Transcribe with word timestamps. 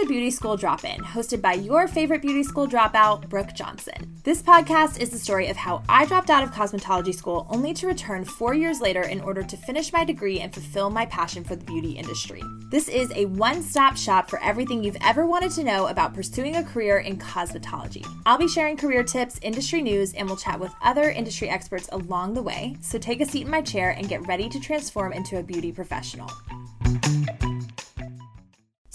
to 0.00 0.06
Beauty 0.06 0.30
School 0.30 0.56
Drop 0.56 0.82
In, 0.84 0.98
hosted 1.00 1.42
by 1.42 1.52
your 1.52 1.86
favorite 1.86 2.22
beauty 2.22 2.42
school 2.42 2.66
dropout, 2.66 3.28
Brooke 3.28 3.52
Johnson. 3.54 4.16
This 4.24 4.40
podcast 4.40 4.98
is 4.98 5.10
the 5.10 5.18
story 5.18 5.48
of 5.48 5.58
how 5.58 5.82
I 5.90 6.06
dropped 6.06 6.30
out 6.30 6.42
of 6.42 6.52
cosmetology 6.52 7.14
school 7.14 7.46
only 7.50 7.74
to 7.74 7.86
return 7.86 8.24
four 8.24 8.54
years 8.54 8.80
later 8.80 9.02
in 9.02 9.20
order 9.20 9.42
to 9.42 9.56
finish 9.58 9.92
my 9.92 10.06
degree 10.06 10.40
and 10.40 10.54
fulfill 10.54 10.88
my 10.88 11.04
passion 11.06 11.44
for 11.44 11.54
the 11.54 11.66
beauty 11.66 11.90
industry. 11.90 12.40
This 12.70 12.88
is 12.88 13.12
a 13.14 13.26
one 13.26 13.62
stop 13.62 13.94
shop 13.94 14.30
for 14.30 14.42
everything 14.42 14.82
you've 14.82 14.96
ever 15.02 15.26
wanted 15.26 15.50
to 15.52 15.64
know 15.64 15.88
about 15.88 16.14
pursuing 16.14 16.56
a 16.56 16.64
career 16.64 17.00
in 17.00 17.18
cosmetology. 17.18 18.06
I'll 18.24 18.38
be 18.38 18.48
sharing 18.48 18.78
career 18.78 19.04
tips, 19.04 19.38
industry 19.42 19.82
news, 19.82 20.14
and 20.14 20.26
we'll 20.26 20.38
chat 20.38 20.58
with 20.58 20.72
other 20.82 21.10
industry 21.10 21.50
experts 21.50 21.90
along 21.92 22.32
the 22.32 22.42
way. 22.42 22.74
So 22.80 22.98
take 22.98 23.20
a 23.20 23.26
seat 23.26 23.42
in 23.42 23.50
my 23.50 23.60
chair 23.60 23.90
and 23.90 24.08
get 24.08 24.26
ready 24.26 24.48
to 24.48 24.60
transform 24.60 25.12
into 25.12 25.38
a 25.38 25.42
beauty 25.42 25.72
professional. 25.72 26.30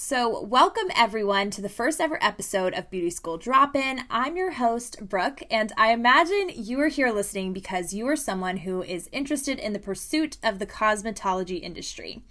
So, 0.08 0.44
welcome 0.44 0.92
everyone 0.96 1.50
to 1.50 1.64
the 1.64 1.68
first 1.68 2.00
ever 2.00 2.24
episode 2.24 2.76
of 2.76 2.92
Beauty 2.92 3.10
School 3.10 3.40
Drop 3.40 3.76
In. 3.76 4.02
I'm 4.08 4.38
your 4.38 4.52
host, 4.52 4.98
Brooke, 5.02 5.42
and 5.50 5.74
I 5.80 5.94
imagine 5.94 6.52
you 6.54 6.80
are 6.82 6.90
here 6.90 7.12
listening 7.12 7.54
because 7.54 7.92
you 7.92 8.08
are 8.08 8.16
someone 8.16 8.58
who 8.58 8.84
is 8.84 9.10
interested 9.12 9.58
in 9.58 9.74
the 9.74 9.80
pursuit 9.80 10.38
of 10.44 10.60
the 10.60 10.68
cosmetology 10.68 11.60
industry. 11.60 12.22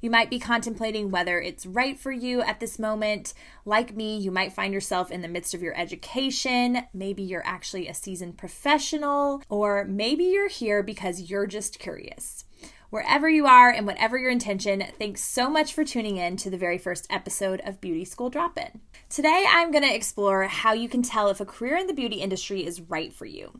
You 0.00 0.10
might 0.10 0.30
be 0.30 0.40
contemplating 0.40 1.12
whether 1.12 1.40
it's 1.40 1.64
right 1.64 1.96
for 1.96 2.10
you 2.10 2.42
at 2.42 2.58
this 2.58 2.76
moment. 2.76 3.34
Like 3.64 3.94
me, 3.94 4.18
you 4.18 4.32
might 4.32 4.52
find 4.52 4.74
yourself 4.74 5.12
in 5.12 5.22
the 5.22 5.28
midst 5.28 5.54
of 5.54 5.62
your 5.62 5.78
education. 5.78 6.88
Maybe 6.92 7.22
you're 7.22 7.46
actually 7.46 7.86
a 7.86 7.94
seasoned 7.94 8.36
professional, 8.36 9.44
or 9.48 9.84
maybe 9.84 10.24
you're 10.24 10.48
here 10.48 10.82
because 10.82 11.30
you're 11.30 11.46
just 11.46 11.78
curious. 11.78 12.46
Wherever 12.92 13.26
you 13.26 13.46
are 13.46 13.70
and 13.70 13.86
whatever 13.86 14.18
your 14.18 14.30
intention, 14.30 14.84
thanks 14.98 15.22
so 15.22 15.48
much 15.48 15.72
for 15.72 15.82
tuning 15.82 16.18
in 16.18 16.36
to 16.36 16.50
the 16.50 16.58
very 16.58 16.76
first 16.76 17.06
episode 17.08 17.62
of 17.64 17.80
Beauty 17.80 18.04
School 18.04 18.28
Drop 18.28 18.58
In. 18.58 18.82
Today, 19.08 19.46
I'm 19.48 19.70
going 19.70 19.82
to 19.82 19.94
explore 19.94 20.42
how 20.42 20.74
you 20.74 20.90
can 20.90 21.00
tell 21.00 21.30
if 21.30 21.40
a 21.40 21.46
career 21.46 21.78
in 21.78 21.86
the 21.86 21.94
beauty 21.94 22.16
industry 22.16 22.66
is 22.66 22.82
right 22.82 23.10
for 23.10 23.24
you. 23.24 23.58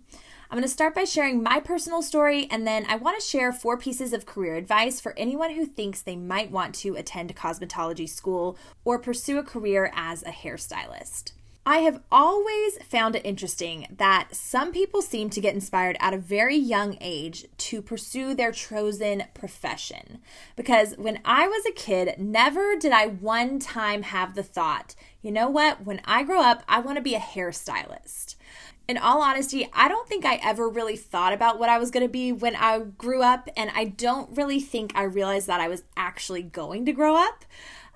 I'm 0.51 0.59
going 0.59 0.65
to 0.65 0.69
start 0.69 0.95
by 0.95 1.05
sharing 1.05 1.43
my 1.43 1.61
personal 1.61 2.03
story, 2.03 2.47
and 2.51 2.67
then 2.67 2.85
I 2.87 2.97
want 2.97 3.19
to 3.19 3.27
share 3.27 3.55
four 3.55 3.79
pieces 3.79 4.13
of 4.13 4.27
career 4.27 4.57
advice 4.57 5.01
for 5.01 5.15
anyone 5.17 5.55
who 5.55 5.65
thinks 5.65 6.03
they 6.03 6.15
might 6.15 6.51
want 6.51 6.75
to 6.75 6.95
attend 6.97 7.35
cosmetology 7.35 8.11
school 8.11 8.59
or 8.85 8.99
pursue 8.99 9.39
a 9.39 9.43
career 9.43 9.91
as 9.97 10.23
a 10.25 10.31
hairstylist. 10.31 11.33
I 11.65 11.79
have 11.79 12.01
always 12.11 12.77
found 12.79 13.15
it 13.15 13.25
interesting 13.25 13.87
that 13.97 14.35
some 14.35 14.73
people 14.73 15.01
seem 15.01 15.31
to 15.31 15.41
get 15.41 15.55
inspired 15.55 15.97
at 16.01 16.13
a 16.13 16.19
very 16.19 16.57
young 16.57 16.99
age 17.01 17.47
to 17.59 17.81
pursue 17.81 18.35
their 18.35 18.51
chosen 18.51 19.25
profession. 19.33 20.19
Because 20.57 20.97
when 20.99 21.21
I 21.25 21.47
was 21.47 21.65
a 21.65 21.73
kid, 21.73 22.17
never 22.19 22.75
did 22.75 22.91
I 22.91 23.07
one 23.07 23.61
time 23.61 24.03
have 24.03 24.35
the 24.35 24.43
thought, 24.43 24.97
you 25.23 25.31
know 25.31 25.49
what, 25.49 25.85
when 25.85 26.01
I 26.05 26.25
grow 26.25 26.43
up, 26.43 26.65
I 26.69 26.81
want 26.81 26.97
to 26.97 27.03
be 27.03 27.15
a 27.15 27.21
hairstylist. 27.21 28.35
In 28.89 28.99
all 28.99 29.23
honesty, 29.23 29.71
I 29.73 29.87
don't 29.87 30.09
think 30.09 30.25
I 30.25 30.41
ever 30.43 30.69
really 30.69 30.97
thought 30.97 31.33
about 31.33 31.61
what 31.61 31.69
I 31.69 31.79
was 31.79 31.93
going 31.93 32.05
to 32.05 32.13
be 32.13 32.33
when 32.33 32.57
I 32.57 32.81
grew 32.81 33.23
up, 33.23 33.49
and 33.57 33.71
I 33.73 33.85
don't 33.85 34.37
really 34.37 34.59
think 34.59 34.93
I 34.97 35.05
realized 35.05 35.47
that 35.47 35.61
I 35.61 35.69
was 35.69 35.85
actually 35.97 36.43
going 36.43 36.85
to 36.87 36.93
grow 36.93 37.15
up 37.15 37.45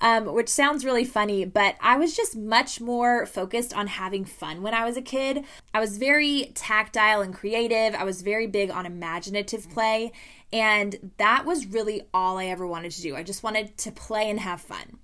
um, 0.00 0.32
which 0.32 0.48
sounds 0.48 0.84
really 0.84 1.04
funny, 1.04 1.44
but 1.44 1.76
I 1.80 1.96
was 1.96 2.14
just 2.14 2.36
much 2.36 2.80
more 2.80 3.26
focused 3.26 3.74
on 3.74 3.86
having 3.86 4.24
fun 4.24 4.62
when 4.62 4.74
I 4.74 4.84
was 4.84 4.96
a 4.96 5.02
kid. 5.02 5.44
I 5.72 5.80
was 5.80 5.98
very 5.98 6.52
tactile 6.54 7.20
and 7.20 7.34
creative, 7.34 7.94
I 7.94 8.04
was 8.04 8.22
very 8.22 8.46
big 8.46 8.70
on 8.70 8.86
imaginative 8.86 9.70
play, 9.70 10.12
and 10.52 11.12
that 11.18 11.44
was 11.44 11.66
really 11.66 12.02
all 12.12 12.38
I 12.38 12.46
ever 12.46 12.66
wanted 12.66 12.92
to 12.92 13.02
do. 13.02 13.16
I 13.16 13.22
just 13.22 13.42
wanted 13.42 13.76
to 13.78 13.92
play 13.92 14.28
and 14.30 14.40
have 14.40 14.60
fun. 14.60 14.98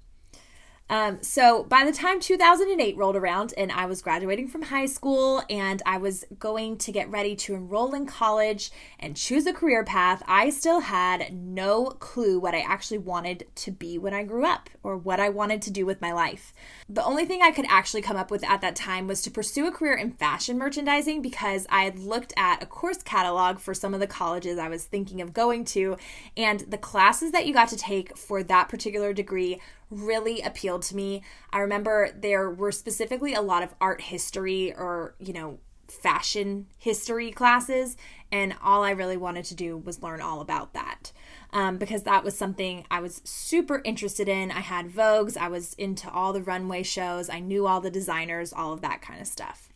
Um, 0.91 1.23
so 1.23 1.65
by 1.65 1.85
the 1.85 1.93
time 1.93 2.21
2008 2.21 2.97
rolled 2.97 3.17
around 3.17 3.55
and 3.57 3.73
I 3.73 3.87
was 3.87 4.03
graduating 4.03 4.49
from 4.49 4.63
high 4.63 4.87
school 4.87 5.43
and 5.49 5.81
I 5.87 5.97
was 5.97 6.25
going 6.39 6.77
to 6.79 6.93
get 6.93 7.11
ready 7.11 7.35
to 7.37 7.55
enroll 7.55 7.95
in 7.95 8.05
college 8.05 8.71
and 8.99 9.17
choose 9.17 9.47
a 9.47 9.55
career 9.55 9.85
path, 9.85 10.23
I 10.27 10.51
still 10.51 10.81
had 10.81 11.33
no 11.33 11.87
clue 11.87 12.39
what 12.39 12.55
I 12.55 12.61
actually 12.61 12.99
wanted 12.99 13.47
to 13.55 13.71
be 13.71 13.97
when 13.97 14.13
I 14.13 14.23
grew 14.23 14.45
up 14.45 14.69
or 14.83 14.97
what 14.99 15.19
I 15.19 15.31
wanted 15.31 15.63
to 15.63 15.71
do 15.71 15.87
with 15.87 16.03
my 16.03 16.13
life. 16.13 16.53
The 16.89 17.05
only 17.05 17.25
thing 17.25 17.41
I 17.41 17.53
could 17.53 17.67
actually 17.71 18.03
come 18.03 18.17
up 18.19 18.31
with 18.31 18.45
at 18.45 18.61
that 18.61 18.77
time 18.77 19.07
was 19.07 19.23
to 19.23 19.31
pursue 19.31 19.67
a 19.67 19.73
career 19.73 19.95
in 19.95 20.13
fashion 20.13 20.59
merchandising 20.59 21.23
because 21.23 21.67
I 21.71 21.85
had 21.85 21.99
looked 21.99 22.35
at 22.37 22.63
a 22.63 22.67
course 22.67 23.03
catalog 23.03 23.61
for 23.61 23.73
some 23.73 23.95
of 23.95 24.01
the 24.01 24.07
colleges 24.07 24.59
I 24.59 24.69
was 24.69 24.85
thinking 24.85 25.23
of 25.23 25.33
going 25.33 25.65
to, 25.67 25.97
and 26.37 26.61
the 26.61 26.79
classes 26.79 27.33
that 27.33 27.47
you 27.47 27.55
got 27.55 27.69
to 27.69 27.77
take 27.77 28.17
for 28.17 28.43
that 28.43 28.69
particular 28.69 29.15
degree 29.15 29.61
really 29.93 30.41
appealed 30.41 30.83
to 30.83 30.97
me. 30.97 31.23
I 31.51 31.59
remember 31.59 32.11
there 32.17 32.51
were 32.51 32.73
specifically 32.73 33.35
a 33.35 33.43
lot 33.43 33.63
of 33.63 33.75
art 33.81 34.01
history 34.01 34.73
or, 34.75 35.15
you 35.19 35.33
know, 35.33 35.59
fashion 35.89 36.67
history 36.79 37.31
classes, 37.31 37.97
and 38.31 38.55
all 38.63 38.83
I 38.83 38.91
really 38.91 39.17
wanted 39.17 39.45
to 39.47 39.55
do 39.55 39.77
was 39.77 40.03
learn 40.03 40.23
all 40.23 40.41
about 40.41 40.73
that. 40.73 41.13
Um, 41.53 41.77
because 41.77 42.05
that 42.05 42.25
was 42.25 42.37
something 42.37 42.87
I 42.91 43.01
was 43.01 43.21
super 43.25 43.83
interested 43.85 44.27
in. 44.27 44.51
I 44.51 44.61
had 44.61 44.89
Vogues, 44.89 45.37
I 45.37 45.49
was 45.49 45.75
into 45.75 46.11
all 46.11 46.33
the 46.33 46.43
runway 46.43 46.83
shows, 46.83 47.29
I 47.29 47.41
knew 47.41 47.67
all 47.67 47.81
the 47.81 47.91
designers, 47.91 48.53
all 48.53 48.73
of 48.73 48.81
that 48.81 49.03
kind 49.03 49.21
of 49.21 49.27
stuff. 49.27 49.72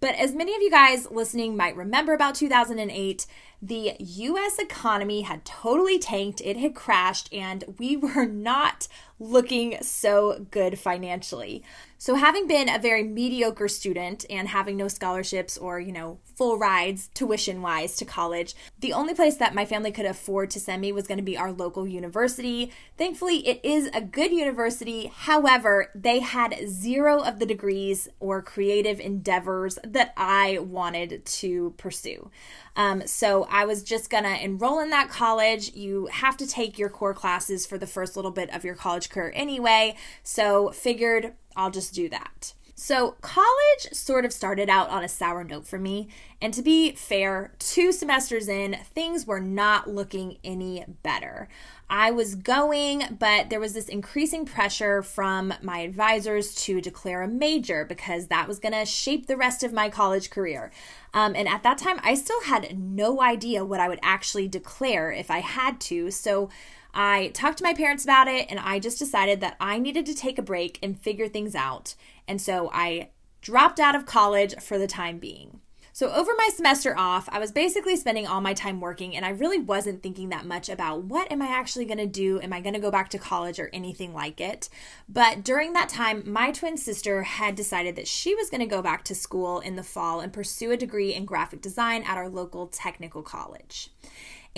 But 0.00 0.14
as 0.14 0.34
many 0.34 0.54
of 0.54 0.62
you 0.62 0.70
guys 0.70 1.10
listening 1.10 1.56
might 1.56 1.76
remember 1.76 2.12
about 2.12 2.36
2008, 2.36 3.26
the 3.60 3.94
US 3.98 4.58
economy 4.58 5.22
had 5.22 5.44
totally 5.44 5.98
tanked, 5.98 6.40
it 6.40 6.56
had 6.56 6.74
crashed, 6.74 7.32
and 7.32 7.64
we 7.78 7.96
were 7.96 8.26
not 8.26 8.86
looking 9.18 9.78
so 9.82 10.46
good 10.50 10.78
financially. 10.78 11.64
So, 12.00 12.14
having 12.14 12.46
been 12.46 12.68
a 12.68 12.78
very 12.78 13.02
mediocre 13.02 13.66
student 13.66 14.24
and 14.30 14.46
having 14.46 14.76
no 14.76 14.86
scholarships 14.86 15.58
or, 15.58 15.80
you 15.80 15.90
know, 15.90 16.20
full 16.36 16.56
rides 16.56 17.10
tuition 17.12 17.60
wise 17.60 17.96
to 17.96 18.04
college, 18.04 18.54
the 18.78 18.92
only 18.92 19.14
place 19.14 19.34
that 19.38 19.52
my 19.52 19.64
family 19.64 19.90
could 19.90 20.06
afford 20.06 20.50
to 20.50 20.60
send 20.60 20.80
me 20.80 20.92
was 20.92 21.08
going 21.08 21.18
to 21.18 21.24
be 21.24 21.36
our 21.36 21.50
local 21.50 21.88
university. 21.88 22.70
Thankfully, 22.96 23.46
it 23.48 23.60
is 23.64 23.90
a 23.92 24.00
good 24.00 24.30
university. 24.30 25.10
However, 25.12 25.90
they 25.92 26.20
had 26.20 26.68
zero 26.68 27.20
of 27.20 27.40
the 27.40 27.46
degrees 27.46 28.08
or 28.20 28.42
creative 28.42 29.00
endeavors 29.00 29.76
that 29.82 30.14
I 30.16 30.58
wanted 30.60 31.26
to 31.26 31.74
pursue. 31.78 32.30
Um, 32.76 33.08
so 33.08 33.48
I 33.50 33.64
was 33.64 33.82
just 33.82 34.08
gonna 34.08 34.38
enroll 34.40 34.78
in 34.78 34.90
that 34.90 35.08
college. 35.08 35.74
You 35.74 36.06
have 36.12 36.36
to 36.36 36.46
take 36.46 36.78
your 36.78 36.90
core 36.90 37.12
classes 37.12 37.66
for 37.66 37.76
the 37.76 37.88
first 37.88 38.14
little 38.14 38.30
bit 38.30 38.54
of 38.54 38.64
your 38.64 38.76
college 38.76 39.10
career 39.10 39.32
anyway. 39.34 39.96
So 40.22 40.70
figured 40.70 41.34
I'll 41.58 41.70
just 41.70 41.92
do 41.92 42.08
that. 42.08 42.54
So, 42.80 43.16
college 43.22 43.88
sort 43.92 44.24
of 44.24 44.32
started 44.32 44.70
out 44.70 44.88
on 44.88 45.02
a 45.02 45.08
sour 45.08 45.42
note 45.42 45.66
for 45.66 45.80
me. 45.80 46.06
And 46.40 46.54
to 46.54 46.62
be 46.62 46.92
fair, 46.92 47.52
two 47.58 47.90
semesters 47.90 48.46
in, 48.46 48.76
things 48.94 49.26
were 49.26 49.40
not 49.40 49.90
looking 49.90 50.38
any 50.44 50.84
better. 51.02 51.48
I 51.90 52.12
was 52.12 52.36
going, 52.36 53.16
but 53.18 53.50
there 53.50 53.58
was 53.58 53.72
this 53.72 53.88
increasing 53.88 54.46
pressure 54.46 55.02
from 55.02 55.54
my 55.60 55.80
advisors 55.80 56.54
to 56.66 56.80
declare 56.80 57.22
a 57.22 57.28
major 57.28 57.84
because 57.84 58.28
that 58.28 58.46
was 58.46 58.60
going 58.60 58.74
to 58.74 58.84
shape 58.84 59.26
the 59.26 59.36
rest 59.36 59.64
of 59.64 59.72
my 59.72 59.90
college 59.90 60.30
career. 60.30 60.70
Um, 61.12 61.34
and 61.34 61.48
at 61.48 61.64
that 61.64 61.78
time, 61.78 61.98
I 62.04 62.14
still 62.14 62.42
had 62.42 62.78
no 62.78 63.20
idea 63.20 63.64
what 63.64 63.80
I 63.80 63.88
would 63.88 64.00
actually 64.02 64.46
declare 64.46 65.10
if 65.10 65.32
I 65.32 65.40
had 65.40 65.80
to. 65.80 66.12
So, 66.12 66.48
I 66.94 67.28
talked 67.28 67.58
to 67.58 67.64
my 67.64 67.74
parents 67.74 68.04
about 68.04 68.28
it 68.28 68.46
and 68.50 68.58
I 68.58 68.78
just 68.78 68.98
decided 68.98 69.40
that 69.40 69.56
I 69.60 69.78
needed 69.78 70.06
to 70.06 70.14
take 70.14 70.38
a 70.38 70.42
break 70.42 70.78
and 70.82 70.98
figure 70.98 71.28
things 71.28 71.54
out. 71.54 71.94
And 72.26 72.40
so 72.40 72.70
I 72.72 73.10
dropped 73.40 73.80
out 73.80 73.94
of 73.94 74.06
college 74.06 74.54
for 74.60 74.78
the 74.78 74.86
time 74.86 75.18
being. 75.18 75.60
So, 75.98 76.12
over 76.12 76.30
my 76.38 76.48
semester 76.54 76.96
off, 76.96 77.28
I 77.32 77.40
was 77.40 77.50
basically 77.50 77.96
spending 77.96 78.24
all 78.24 78.40
my 78.40 78.54
time 78.54 78.80
working, 78.80 79.16
and 79.16 79.24
I 79.24 79.30
really 79.30 79.58
wasn't 79.58 80.00
thinking 80.00 80.28
that 80.28 80.46
much 80.46 80.68
about 80.68 81.02
what 81.02 81.32
am 81.32 81.42
I 81.42 81.48
actually 81.48 81.86
going 81.86 81.98
to 81.98 82.06
do? 82.06 82.40
Am 82.40 82.52
I 82.52 82.60
going 82.60 82.74
to 82.74 82.80
go 82.80 82.92
back 82.92 83.08
to 83.08 83.18
college 83.18 83.58
or 83.58 83.68
anything 83.72 84.14
like 84.14 84.40
it? 84.40 84.68
But 85.08 85.42
during 85.42 85.72
that 85.72 85.88
time, 85.88 86.22
my 86.24 86.52
twin 86.52 86.76
sister 86.76 87.24
had 87.24 87.56
decided 87.56 87.96
that 87.96 88.06
she 88.06 88.32
was 88.36 88.48
going 88.48 88.60
to 88.60 88.66
go 88.66 88.80
back 88.80 89.02
to 89.06 89.14
school 89.16 89.58
in 89.58 89.74
the 89.74 89.82
fall 89.82 90.20
and 90.20 90.32
pursue 90.32 90.70
a 90.70 90.76
degree 90.76 91.12
in 91.12 91.24
graphic 91.24 91.60
design 91.60 92.04
at 92.04 92.16
our 92.16 92.28
local 92.28 92.68
technical 92.68 93.22
college. 93.22 93.90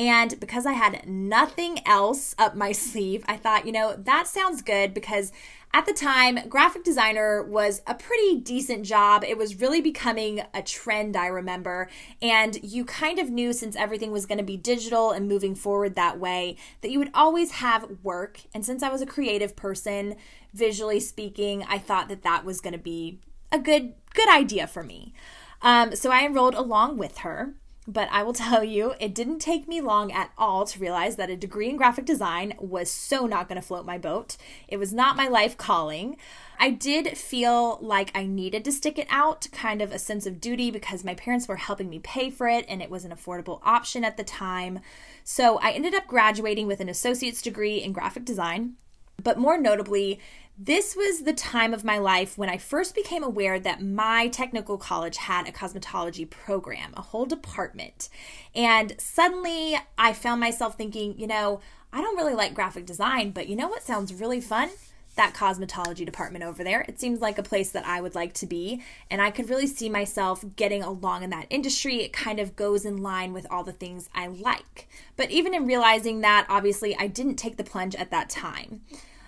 And 0.00 0.40
because 0.40 0.64
I 0.64 0.72
had 0.72 1.06
nothing 1.06 1.86
else 1.86 2.34
up 2.38 2.54
my 2.56 2.72
sleeve, 2.72 3.22
I 3.28 3.36
thought, 3.36 3.66
you 3.66 3.72
know, 3.72 3.94
that 3.98 4.26
sounds 4.26 4.62
good 4.62 4.94
because 4.94 5.30
at 5.74 5.84
the 5.84 5.92
time, 5.92 6.48
graphic 6.48 6.84
designer 6.84 7.42
was 7.42 7.82
a 7.86 7.94
pretty 7.94 8.40
decent 8.40 8.86
job. 8.86 9.22
It 9.22 9.36
was 9.36 9.60
really 9.60 9.82
becoming 9.82 10.40
a 10.54 10.62
trend, 10.62 11.18
I 11.18 11.26
remember. 11.26 11.90
And 12.22 12.58
you 12.62 12.86
kind 12.86 13.18
of 13.18 13.28
knew 13.28 13.52
since 13.52 13.76
everything 13.76 14.10
was 14.10 14.24
going 14.24 14.38
to 14.38 14.44
be 14.44 14.56
digital 14.56 15.10
and 15.10 15.28
moving 15.28 15.54
forward 15.54 15.96
that 15.96 16.18
way 16.18 16.56
that 16.80 16.90
you 16.90 16.98
would 16.98 17.10
always 17.12 17.50
have 17.52 17.98
work. 18.02 18.40
And 18.54 18.64
since 18.64 18.82
I 18.82 18.88
was 18.88 19.02
a 19.02 19.06
creative 19.06 19.54
person, 19.54 20.16
visually 20.54 20.98
speaking, 20.98 21.62
I 21.68 21.76
thought 21.76 22.08
that 22.08 22.22
that 22.22 22.46
was 22.46 22.62
going 22.62 22.72
to 22.72 22.78
be 22.78 23.20
a 23.52 23.58
good 23.58 23.92
good 24.14 24.30
idea 24.30 24.66
for 24.66 24.82
me. 24.82 25.12
Um, 25.60 25.94
so 25.94 26.10
I 26.10 26.24
enrolled 26.24 26.54
along 26.54 26.96
with 26.96 27.18
her 27.18 27.54
but 27.92 28.08
I 28.12 28.22
will 28.22 28.32
tell 28.48 28.62
you, 28.62 28.94
it 29.00 29.14
didn't 29.14 29.40
take 29.40 29.68
me 29.68 29.80
long 29.80 30.12
at 30.12 30.30
all 30.38 30.64
to 30.64 30.78
realize 30.78 31.16
that 31.16 31.30
a 31.30 31.36
degree 31.36 31.68
in 31.68 31.76
graphic 31.76 32.04
design 32.04 32.54
was 32.58 32.90
so 32.90 33.26
not 33.26 33.48
going 33.48 33.60
to 33.60 33.66
float 33.66 33.84
my 33.84 33.98
boat. 33.98 34.36
It 34.68 34.78
was 34.78 34.92
not 34.92 35.16
my 35.16 35.28
life 35.28 35.56
calling. 35.56 36.16
I 36.58 36.70
did 36.70 37.16
feel 37.16 37.78
like 37.80 38.10
I 38.14 38.26
needed 38.26 38.64
to 38.66 38.72
stick 38.72 38.98
it 38.98 39.06
out, 39.08 39.48
kind 39.50 39.80
of 39.80 39.92
a 39.92 39.98
sense 39.98 40.26
of 40.26 40.40
duty 40.40 40.70
because 40.70 41.04
my 41.04 41.14
parents 41.14 41.48
were 41.48 41.56
helping 41.56 41.88
me 41.88 41.98
pay 41.98 42.30
for 42.30 42.48
it 42.48 42.66
and 42.68 42.82
it 42.82 42.90
was 42.90 43.04
an 43.04 43.12
affordable 43.12 43.60
option 43.62 44.04
at 44.04 44.16
the 44.16 44.24
time. 44.24 44.80
So 45.24 45.58
I 45.58 45.70
ended 45.70 45.94
up 45.94 46.06
graduating 46.06 46.66
with 46.66 46.80
an 46.80 46.88
associate's 46.88 47.42
degree 47.42 47.82
in 47.82 47.92
graphic 47.92 48.24
design. 48.24 48.74
But 49.22 49.38
more 49.38 49.58
notably, 49.58 50.20
this 50.62 50.94
was 50.94 51.22
the 51.22 51.32
time 51.32 51.72
of 51.72 51.84
my 51.84 51.98
life 51.98 52.36
when 52.36 52.50
I 52.50 52.58
first 52.58 52.94
became 52.94 53.24
aware 53.24 53.58
that 53.58 53.82
my 53.82 54.28
technical 54.28 54.76
college 54.76 55.16
had 55.16 55.48
a 55.48 55.52
cosmetology 55.52 56.28
program, 56.28 56.92
a 56.96 57.02
whole 57.02 57.24
department. 57.24 58.08
And 58.54 58.94
suddenly 58.98 59.76
I 59.96 60.12
found 60.12 60.40
myself 60.40 60.76
thinking, 60.76 61.18
you 61.18 61.26
know, 61.26 61.60
I 61.92 62.00
don't 62.02 62.16
really 62.16 62.34
like 62.34 62.54
graphic 62.54 62.84
design, 62.86 63.30
but 63.30 63.48
you 63.48 63.56
know 63.56 63.68
what 63.68 63.82
sounds 63.82 64.12
really 64.12 64.40
fun? 64.40 64.68
That 65.16 65.34
cosmetology 65.34 66.06
department 66.06 66.44
over 66.44 66.62
there. 66.64 66.84
It 66.88 67.00
seems 67.00 67.20
like 67.20 67.38
a 67.38 67.42
place 67.42 67.70
that 67.70 67.86
I 67.86 68.00
would 68.00 68.14
like 68.14 68.32
to 68.34 68.46
be, 68.46 68.82
and 69.10 69.20
I 69.20 69.30
could 69.30 69.50
really 69.50 69.66
see 69.66 69.88
myself 69.88 70.44
getting 70.56 70.82
along 70.82 71.22
in 71.22 71.30
that 71.30 71.46
industry. 71.50 71.96
It 71.96 72.12
kind 72.12 72.38
of 72.38 72.56
goes 72.56 72.84
in 72.84 72.98
line 72.98 73.32
with 73.32 73.46
all 73.50 73.64
the 73.64 73.72
things 73.72 74.08
I 74.14 74.28
like. 74.28 74.88
But 75.16 75.30
even 75.30 75.54
in 75.54 75.66
realizing 75.66 76.20
that, 76.20 76.46
obviously, 76.48 76.96
I 76.96 77.06
didn't 77.06 77.36
take 77.36 77.56
the 77.56 77.64
plunge 77.64 77.94
at 77.94 78.10
that 78.10 78.30
time. 78.30 78.82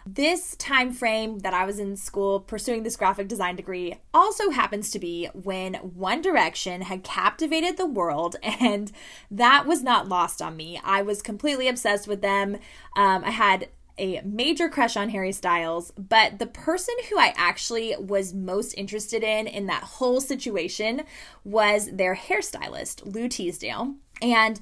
This 0.04 0.56
time 0.56 0.92
frame 0.92 1.40
that 1.40 1.54
I 1.54 1.64
was 1.64 1.78
in 1.78 1.96
school 1.96 2.40
pursuing 2.40 2.82
this 2.82 2.96
graphic 2.96 3.28
design 3.28 3.54
degree 3.54 4.00
also 4.12 4.50
happens 4.50 4.90
to 4.90 4.98
be 4.98 5.28
when 5.32 5.74
One 5.74 6.20
Direction 6.20 6.82
had 6.82 7.04
captivated 7.04 7.76
the 7.76 7.86
world, 7.86 8.36
and 8.42 8.90
that 9.30 9.66
was 9.66 9.82
not 9.82 10.08
lost 10.08 10.42
on 10.42 10.56
me. 10.56 10.80
I 10.82 11.02
was 11.02 11.22
completely 11.22 11.68
obsessed 11.68 12.08
with 12.08 12.20
them. 12.20 12.56
Um, 12.96 13.24
I 13.24 13.30
had 13.30 13.68
a 13.98 14.20
major 14.24 14.68
crush 14.68 14.96
on 14.96 15.10
Harry 15.10 15.32
Styles, 15.32 15.92
but 15.96 16.38
the 16.38 16.46
person 16.46 16.94
who 17.08 17.18
I 17.18 17.34
actually 17.36 17.94
was 17.98 18.34
most 18.34 18.74
interested 18.74 19.22
in 19.22 19.46
in 19.46 19.66
that 19.66 19.82
whole 19.82 20.20
situation 20.20 21.02
was 21.44 21.90
their 21.92 22.14
hairstylist, 22.14 23.12
Lou 23.12 23.28
Teasdale. 23.28 23.94
And 24.20 24.60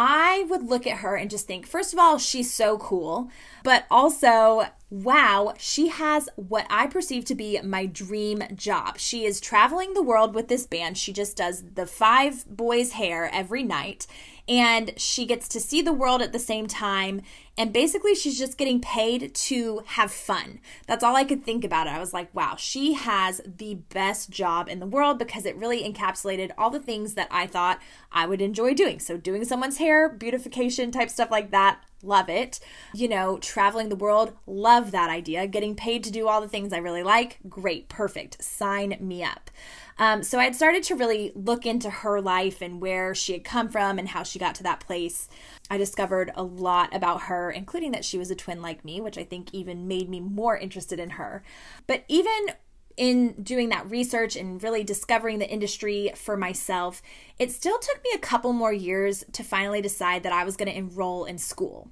I 0.00 0.46
would 0.48 0.62
look 0.62 0.86
at 0.86 0.98
her 0.98 1.16
and 1.16 1.28
just 1.28 1.48
think, 1.48 1.66
first 1.66 1.92
of 1.92 1.98
all, 1.98 2.18
she's 2.18 2.54
so 2.54 2.78
cool, 2.78 3.30
but 3.64 3.84
also, 3.90 4.66
wow, 4.90 5.54
she 5.58 5.88
has 5.88 6.28
what 6.36 6.68
I 6.70 6.86
perceive 6.86 7.24
to 7.24 7.34
be 7.34 7.60
my 7.62 7.86
dream 7.86 8.44
job. 8.54 8.98
She 8.98 9.24
is 9.24 9.40
traveling 9.40 9.94
the 9.94 10.02
world 10.02 10.36
with 10.36 10.46
this 10.46 10.68
band. 10.68 10.98
She 10.98 11.12
just 11.12 11.36
does 11.36 11.64
the 11.74 11.84
five 11.84 12.44
boys' 12.46 12.92
hair 12.92 13.28
every 13.32 13.64
night 13.64 14.06
and 14.48 14.92
she 14.96 15.26
gets 15.26 15.46
to 15.48 15.60
see 15.60 15.82
the 15.82 15.92
world 15.92 16.22
at 16.22 16.32
the 16.32 16.38
same 16.38 16.66
time. 16.66 17.20
And 17.58 17.72
basically, 17.72 18.14
she's 18.14 18.38
just 18.38 18.56
getting 18.56 18.80
paid 18.80 19.34
to 19.34 19.82
have 19.86 20.12
fun. 20.12 20.60
That's 20.86 21.02
all 21.04 21.16
I 21.16 21.24
could 21.24 21.44
think 21.44 21.64
about 21.64 21.86
it. 21.86 21.90
I 21.90 21.98
was 21.98 22.14
like, 22.14 22.32
wow, 22.34 22.54
she 22.56 22.94
has 22.94 23.40
the 23.44 23.74
best 23.74 24.30
job 24.30 24.68
in 24.68 24.78
the 24.78 24.86
world 24.86 25.18
because 25.18 25.44
it 25.44 25.56
really 25.56 25.82
encapsulated 25.82 26.52
all 26.56 26.70
the 26.70 26.78
things 26.78 27.14
that 27.14 27.28
I 27.30 27.46
thought 27.46 27.80
I 28.12 28.26
would 28.26 28.40
enjoy 28.40 28.74
doing. 28.74 29.00
So, 29.00 29.16
doing 29.16 29.44
someone's 29.44 29.78
hair, 29.78 30.08
beautification 30.08 30.90
type 30.92 31.10
stuff 31.10 31.30
like 31.30 31.50
that, 31.50 31.82
love 32.02 32.28
it. 32.28 32.60
You 32.94 33.08
know, 33.08 33.38
traveling 33.38 33.88
the 33.88 33.96
world, 33.96 34.32
love 34.46 34.90
that 34.92 35.10
idea. 35.10 35.46
Getting 35.46 35.74
paid 35.74 36.04
to 36.04 36.10
do 36.10 36.28
all 36.28 36.40
the 36.40 36.48
things 36.48 36.72
I 36.72 36.78
really 36.78 37.02
like, 37.02 37.38
great, 37.48 37.88
perfect. 37.88 38.42
Sign 38.42 38.96
me 39.00 39.22
up. 39.22 39.50
Um, 39.98 40.22
so 40.22 40.38
I 40.38 40.44
had 40.44 40.54
started 40.54 40.84
to 40.84 40.94
really 40.94 41.32
look 41.34 41.66
into 41.66 41.90
her 41.90 42.20
life 42.20 42.62
and 42.62 42.80
where 42.80 43.14
she 43.14 43.32
had 43.32 43.42
come 43.42 43.68
from 43.68 43.98
and 43.98 44.08
how 44.08 44.22
she 44.22 44.38
got 44.38 44.54
to 44.56 44.62
that 44.62 44.80
place. 44.80 45.28
I 45.70 45.76
discovered 45.76 46.30
a 46.36 46.42
lot 46.42 46.94
about 46.94 47.22
her, 47.22 47.50
including 47.50 47.90
that 47.92 48.04
she 48.04 48.16
was 48.16 48.30
a 48.30 48.36
twin 48.36 48.62
like 48.62 48.84
me, 48.84 49.00
which 49.00 49.18
I 49.18 49.24
think 49.24 49.52
even 49.52 49.88
made 49.88 50.08
me 50.08 50.20
more 50.20 50.56
interested 50.56 51.00
in 51.00 51.10
her. 51.10 51.42
But 51.88 52.04
even 52.06 52.52
in 52.98 53.32
doing 53.42 53.68
that 53.68 53.88
research 53.88 54.36
and 54.36 54.62
really 54.62 54.82
discovering 54.82 55.38
the 55.38 55.48
industry 55.48 56.10
for 56.14 56.36
myself, 56.36 57.00
it 57.38 57.52
still 57.52 57.78
took 57.78 58.02
me 58.02 58.10
a 58.14 58.18
couple 58.18 58.52
more 58.52 58.72
years 58.72 59.24
to 59.32 59.44
finally 59.44 59.80
decide 59.80 60.24
that 60.24 60.32
I 60.32 60.44
was 60.44 60.56
going 60.56 60.68
to 60.68 60.76
enroll 60.76 61.24
in 61.24 61.38
school. 61.38 61.88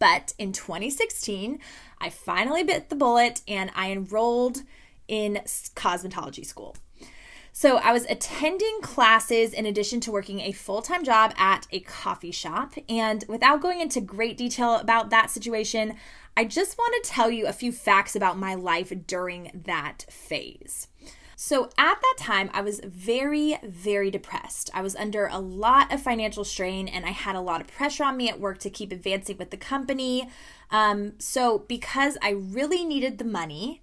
But 0.00 0.34
in 0.38 0.52
2016, 0.52 1.60
I 2.00 2.10
finally 2.10 2.64
bit 2.64 2.88
the 2.88 2.96
bullet 2.96 3.42
and 3.46 3.70
I 3.76 3.92
enrolled 3.92 4.62
in 5.06 5.40
cosmetology 5.44 6.44
school. 6.44 6.76
So 7.52 7.76
I 7.76 7.92
was 7.92 8.06
attending 8.06 8.80
classes 8.80 9.52
in 9.52 9.66
addition 9.66 10.00
to 10.00 10.12
working 10.12 10.40
a 10.40 10.52
full 10.52 10.82
time 10.82 11.04
job 11.04 11.32
at 11.36 11.66
a 11.70 11.80
coffee 11.80 12.30
shop. 12.30 12.74
And 12.88 13.24
without 13.28 13.60
going 13.60 13.80
into 13.80 14.00
great 14.00 14.36
detail 14.36 14.76
about 14.76 15.10
that 15.10 15.30
situation, 15.30 15.96
I 16.36 16.44
just 16.44 16.78
want 16.78 17.02
to 17.02 17.10
tell 17.10 17.30
you 17.30 17.46
a 17.46 17.52
few 17.52 17.72
facts 17.72 18.16
about 18.16 18.38
my 18.38 18.54
life 18.54 18.92
during 19.06 19.62
that 19.66 20.06
phase. 20.08 20.88
So 21.42 21.70
at 21.78 21.98
that 22.00 22.14
time, 22.18 22.50
I 22.52 22.60
was 22.60 22.82
very, 22.84 23.56
very 23.62 24.10
depressed. 24.10 24.68
I 24.74 24.82
was 24.82 24.94
under 24.94 25.26
a 25.26 25.38
lot 25.38 25.90
of 25.90 26.02
financial 26.02 26.44
strain 26.44 26.86
and 26.86 27.06
I 27.06 27.12
had 27.12 27.34
a 27.34 27.40
lot 27.40 27.62
of 27.62 27.66
pressure 27.66 28.04
on 28.04 28.18
me 28.18 28.28
at 28.28 28.38
work 28.38 28.58
to 28.58 28.68
keep 28.68 28.92
advancing 28.92 29.38
with 29.38 29.50
the 29.50 29.56
company. 29.56 30.28
Um, 30.70 31.14
so, 31.18 31.60
because 31.60 32.18
I 32.20 32.32
really 32.32 32.84
needed 32.84 33.16
the 33.16 33.24
money, 33.24 33.80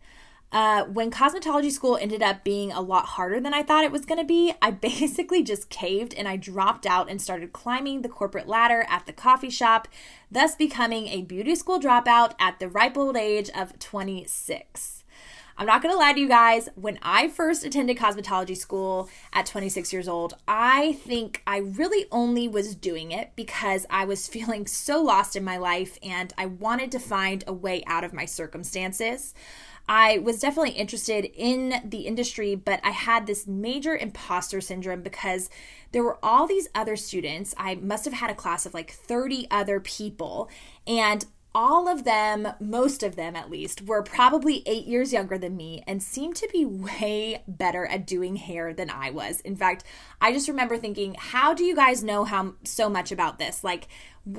uh, 0.51 0.85
when 0.85 1.11
cosmetology 1.11 1.71
school 1.71 1.97
ended 1.97 2.23
up 2.23 2.43
being 2.43 2.71
a 2.71 2.81
lot 2.81 3.05
harder 3.05 3.39
than 3.39 3.53
I 3.53 3.63
thought 3.63 3.83
it 3.83 3.91
was 3.91 4.05
going 4.05 4.19
to 4.19 4.25
be, 4.25 4.53
I 4.61 4.71
basically 4.89 5.43
just 5.43 5.69
caved 5.69 6.13
and 6.13 6.27
I 6.27 6.37
dropped 6.37 6.85
out 6.85 7.09
and 7.09 7.21
started 7.21 7.53
climbing 7.53 8.01
the 8.01 8.09
corporate 8.09 8.47
ladder 8.47 8.85
at 8.89 9.05
the 9.05 9.13
coffee 9.13 9.49
shop, 9.49 9.87
thus 10.31 10.55
becoming 10.55 11.07
a 11.07 11.21
beauty 11.21 11.55
school 11.55 11.79
dropout 11.79 12.33
at 12.39 12.59
the 12.59 12.69
ripe 12.69 12.97
old 12.97 13.17
age 13.17 13.49
of 13.55 13.77
26. 13.79 14.96
I'm 15.59 15.65
not 15.65 15.81
going 15.81 15.91
to 15.91 15.97
lie 15.97 16.13
to 16.13 16.19
you 16.19 16.27
guys, 16.27 16.69
when 16.75 16.99
I 17.01 17.29
first 17.29 17.65
attended 17.65 17.97
cosmetology 17.97 18.55
school 18.55 19.09
at 19.33 19.47
26 19.47 19.91
years 19.91 20.07
old, 20.07 20.35
I 20.47 20.93
think 20.93 21.41
I 21.47 21.57
really 21.57 22.05
only 22.11 22.47
was 22.47 22.75
doing 22.75 23.11
it 23.11 23.31
because 23.35 23.87
I 23.89 24.05
was 24.05 24.27
feeling 24.27 24.67
so 24.67 25.01
lost 25.01 25.35
in 25.35 25.43
my 25.43 25.57
life 25.57 25.97
and 26.03 26.31
I 26.37 26.45
wanted 26.45 26.91
to 26.91 26.99
find 26.99 27.43
a 27.47 27.53
way 27.53 27.83
out 27.87 28.03
of 28.03 28.13
my 28.13 28.25
circumstances. 28.25 29.33
I 29.89 30.19
was 30.19 30.39
definitely 30.39 30.71
interested 30.71 31.25
in 31.33 31.81
the 31.83 32.01
industry, 32.01 32.55
but 32.55 32.81
I 32.83 32.91
had 32.91 33.25
this 33.25 33.47
major 33.47 33.95
imposter 33.95 34.59
syndrome 34.59 35.01
because 35.01 35.49
there 35.91 36.03
were 36.03 36.19
all 36.21 36.45
these 36.45 36.67
other 36.75 36.97
students. 36.97 37.55
I 37.57 37.75
must 37.75 38.03
have 38.03 38.13
had 38.13 38.29
a 38.29 38.35
class 38.35 38.65
of 38.65 38.73
like 38.73 38.91
30 38.91 39.47
other 39.49 39.79
people, 39.79 40.49
and 40.85 41.25
all 41.57 41.87
of 41.87 42.03
them, 42.03 42.47
most 42.59 43.01
of 43.01 43.15
them 43.15 43.35
at 43.35 43.49
least, 43.49 43.81
were 43.81 44.03
probably 44.03 44.61
eight 44.67 44.85
years 44.85 45.11
younger 45.11 45.39
than 45.39 45.57
me 45.57 45.83
and 45.87 46.03
seemed 46.03 46.35
to 46.35 46.47
be 46.53 46.63
way 46.65 47.43
better 47.47 47.87
at 47.87 48.05
doing 48.05 48.35
hair 48.35 48.75
than 48.75 48.91
I 48.91 49.09
was. 49.09 49.41
In 49.41 49.55
fact, 49.55 49.83
I 50.21 50.31
just 50.31 50.47
remember 50.47 50.77
thinking, 50.77 51.15
how 51.17 51.55
do 51.55 51.63
you 51.63 51.75
guys 51.75 52.03
know 52.03 52.25
how 52.25 52.53
so 52.63 52.89
much 52.89 53.11
about 53.11 53.39
this? 53.39 53.63
Like, 53.63 53.87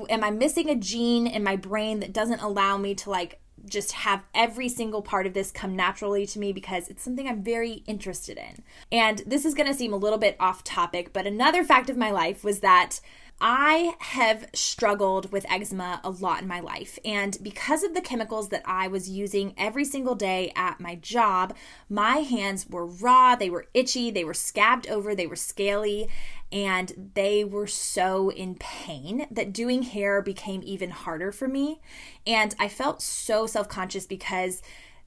am 0.09 0.23
I 0.23 0.31
missing 0.31 0.69
a 0.69 0.75
gene 0.75 1.27
in 1.27 1.43
my 1.43 1.57
brain 1.57 1.99
that 1.99 2.13
doesn't 2.13 2.41
allow 2.41 2.77
me 2.77 2.95
to 2.95 3.09
like 3.09 3.41
just 3.65 3.91
have 3.91 4.23
every 4.33 4.69
single 4.69 5.01
part 5.01 5.27
of 5.27 5.33
this 5.33 5.51
come 5.51 5.75
naturally 5.75 6.25
to 6.25 6.39
me 6.39 6.53
because 6.53 6.87
it's 6.87 7.03
something 7.03 7.27
I'm 7.27 7.43
very 7.43 7.83
interested 7.85 8.37
in. 8.37 8.63
And 8.93 9.21
this 9.25 9.43
is 9.43 9.53
going 9.53 9.67
to 9.67 9.73
seem 9.73 9.91
a 9.91 9.97
little 9.97 10.17
bit 10.17 10.37
off 10.39 10.63
topic, 10.63 11.11
but 11.11 11.27
another 11.27 11.65
fact 11.65 11.89
of 11.89 11.97
my 11.97 12.11
life 12.11 12.45
was 12.45 12.61
that 12.61 13.01
I 13.41 13.95
have 13.99 14.47
struggled 14.53 15.31
with 15.31 15.49
eczema 15.49 16.01
a 16.03 16.09
lot 16.09 16.41
in 16.41 16.47
my 16.47 16.59
life. 16.59 16.99
And 17.05 17.37
because 17.41 17.83
of 17.83 17.93
the 17.93 18.01
chemicals 18.01 18.49
that 18.49 18.63
I 18.65 18.87
was 18.87 19.09
using 19.09 19.53
every 19.57 19.85
single 19.85 20.15
day 20.15 20.51
at 20.55 20.81
my 20.81 20.95
job, 20.95 21.55
my 21.89 22.17
hands 22.17 22.67
were 22.69 22.85
raw, 22.85 23.35
they 23.35 23.49
were 23.49 23.67
itchy, 23.73 24.11
they 24.11 24.25
were 24.25 24.33
scabbed 24.33 24.87
over, 24.89 25.15
they 25.15 25.27
were 25.27 25.37
scaly, 25.37 26.09
and 26.51 27.11
they 27.13 27.45
were 27.45 27.67
so 27.67 28.29
in 28.29 28.55
pain 28.55 29.25
that 29.31 29.53
doing 29.53 29.83
hair 29.83 30.21
became 30.21 30.61
even 30.65 30.89
harder 30.89 31.31
for 31.31 31.47
me. 31.47 31.79
And 32.27 32.53
I 32.59 32.67
felt 32.67 33.01
so 33.01 33.47
self 33.47 33.69
conscious 33.69 34.05
because 34.05 34.61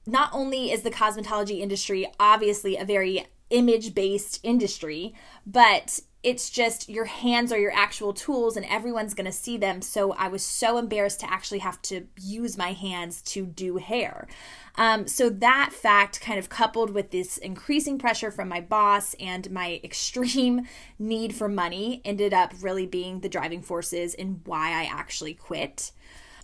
not 0.07 0.29
only 0.33 0.71
is 0.71 0.81
the 0.81 0.91
cosmetology 0.91 1.59
industry 1.59 2.07
obviously 2.19 2.77
a 2.77 2.85
very 2.85 3.27
image 3.49 3.93
based 3.93 4.39
industry, 4.43 5.13
but 5.45 5.99
it's 6.23 6.49
just 6.49 6.87
your 6.89 7.05
hands 7.05 7.51
are 7.51 7.59
your 7.59 7.73
actual 7.73 8.13
tools 8.13 8.55
and 8.55 8.65
everyone's 8.67 9.13
going 9.13 9.25
to 9.25 9.31
see 9.31 9.57
them. 9.57 9.81
So 9.81 10.13
I 10.13 10.29
was 10.29 10.41
so 10.41 10.77
embarrassed 10.77 11.19
to 11.19 11.31
actually 11.31 11.59
have 11.59 11.81
to 11.83 12.07
use 12.19 12.57
my 12.57 12.71
hands 12.71 13.21
to 13.23 13.45
do 13.45 13.75
hair. 13.75 14.27
Um, 14.75 15.05
so 15.07 15.29
that 15.29 15.71
fact, 15.73 16.21
kind 16.21 16.39
of 16.39 16.49
coupled 16.49 16.91
with 16.91 17.11
this 17.11 17.37
increasing 17.37 17.99
pressure 17.99 18.31
from 18.31 18.47
my 18.47 18.61
boss 18.61 19.13
and 19.19 19.51
my 19.51 19.81
extreme 19.83 20.65
need 20.97 21.35
for 21.35 21.49
money, 21.49 22.01
ended 22.05 22.33
up 22.33 22.53
really 22.61 22.85
being 22.85 23.19
the 23.19 23.29
driving 23.29 23.61
forces 23.61 24.13
in 24.13 24.41
why 24.45 24.69
I 24.69 24.85
actually 24.85 25.33
quit. 25.33 25.91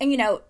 And 0.00 0.12
you 0.12 0.18
know, 0.18 0.42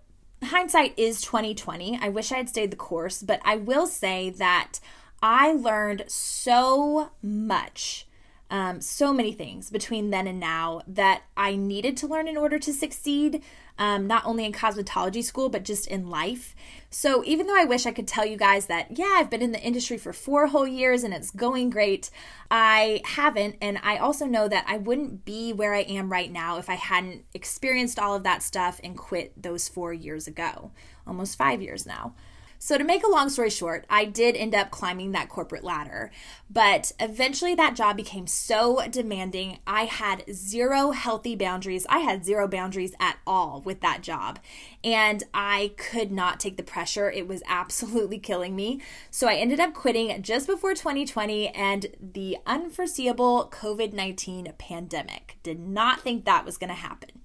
hindsight 0.42 0.98
is 0.98 1.20
2020. 1.20 2.00
I 2.02 2.08
wish 2.08 2.32
I 2.32 2.38
had 2.38 2.48
stayed 2.48 2.72
the 2.72 2.76
course, 2.76 3.22
but 3.22 3.40
I 3.44 3.56
will 3.56 3.86
say 3.86 4.30
that 4.30 4.80
I 5.22 5.52
learned 5.52 6.04
so 6.08 7.10
much 7.22 8.06
um, 8.50 8.80
so 8.80 9.12
many 9.12 9.32
things 9.32 9.70
between 9.70 10.10
then 10.10 10.26
and 10.26 10.40
now 10.40 10.82
that 10.88 11.22
I 11.36 11.54
needed 11.54 11.96
to 11.98 12.08
learn 12.08 12.26
in 12.26 12.36
order 12.36 12.58
to 12.58 12.72
succeed, 12.72 13.42
um, 13.78 14.08
not 14.08 14.26
only 14.26 14.44
in 14.44 14.52
cosmetology 14.52 15.22
school, 15.22 15.48
but 15.48 15.64
just 15.64 15.86
in 15.86 16.10
life. 16.10 16.56
So 16.90 17.22
even 17.24 17.46
though 17.46 17.56
I 17.56 17.64
wish 17.64 17.86
I 17.86 17.92
could 17.92 18.08
tell 18.08 18.26
you 18.26 18.36
guys 18.36 18.66
that, 18.66 18.98
yeah, 18.98 19.14
I've 19.16 19.30
been 19.30 19.40
in 19.40 19.52
the 19.52 19.62
industry 19.62 19.96
for 19.96 20.12
four 20.12 20.48
whole 20.48 20.66
years 20.66 21.04
and 21.04 21.14
it's 21.14 21.30
going 21.30 21.70
great, 21.70 22.10
I 22.50 23.00
haven't. 23.04 23.56
And 23.60 23.78
I 23.84 23.98
also 23.98 24.26
know 24.26 24.48
that 24.48 24.64
I 24.66 24.78
wouldn't 24.78 25.24
be 25.24 25.52
where 25.52 25.72
I 25.72 25.82
am 25.82 26.10
right 26.10 26.30
now 26.30 26.58
if 26.58 26.68
I 26.68 26.74
hadn't 26.74 27.24
experienced 27.32 28.00
all 28.00 28.16
of 28.16 28.24
that 28.24 28.42
stuff 28.42 28.80
and 28.82 28.98
quit 28.98 29.40
those 29.40 29.68
four 29.68 29.92
years 29.92 30.26
ago, 30.26 30.72
almost 31.06 31.38
five 31.38 31.62
years 31.62 31.86
now. 31.86 32.14
So, 32.62 32.76
to 32.76 32.84
make 32.84 33.02
a 33.02 33.08
long 33.10 33.30
story 33.30 33.48
short, 33.48 33.86
I 33.88 34.04
did 34.04 34.36
end 34.36 34.54
up 34.54 34.70
climbing 34.70 35.12
that 35.12 35.30
corporate 35.30 35.64
ladder, 35.64 36.10
but 36.50 36.92
eventually 37.00 37.54
that 37.54 37.74
job 37.74 37.96
became 37.96 38.26
so 38.26 38.86
demanding. 38.90 39.60
I 39.66 39.84
had 39.84 40.24
zero 40.30 40.90
healthy 40.90 41.34
boundaries. 41.34 41.86
I 41.88 42.00
had 42.00 42.22
zero 42.22 42.46
boundaries 42.46 42.92
at 43.00 43.16
all 43.26 43.62
with 43.64 43.80
that 43.80 44.02
job, 44.02 44.40
and 44.84 45.24
I 45.32 45.72
could 45.78 46.12
not 46.12 46.38
take 46.38 46.58
the 46.58 46.62
pressure. 46.62 47.10
It 47.10 47.26
was 47.26 47.42
absolutely 47.48 48.18
killing 48.18 48.54
me. 48.54 48.82
So, 49.10 49.26
I 49.26 49.36
ended 49.36 49.58
up 49.58 49.72
quitting 49.72 50.22
just 50.22 50.46
before 50.46 50.74
2020 50.74 51.48
and 51.48 51.86
the 51.98 52.36
unforeseeable 52.46 53.50
COVID 53.50 53.94
19 53.94 54.52
pandemic. 54.58 55.38
Did 55.42 55.60
not 55.60 56.02
think 56.02 56.26
that 56.26 56.44
was 56.44 56.58
going 56.58 56.68
to 56.68 56.74
happen. 56.74 57.19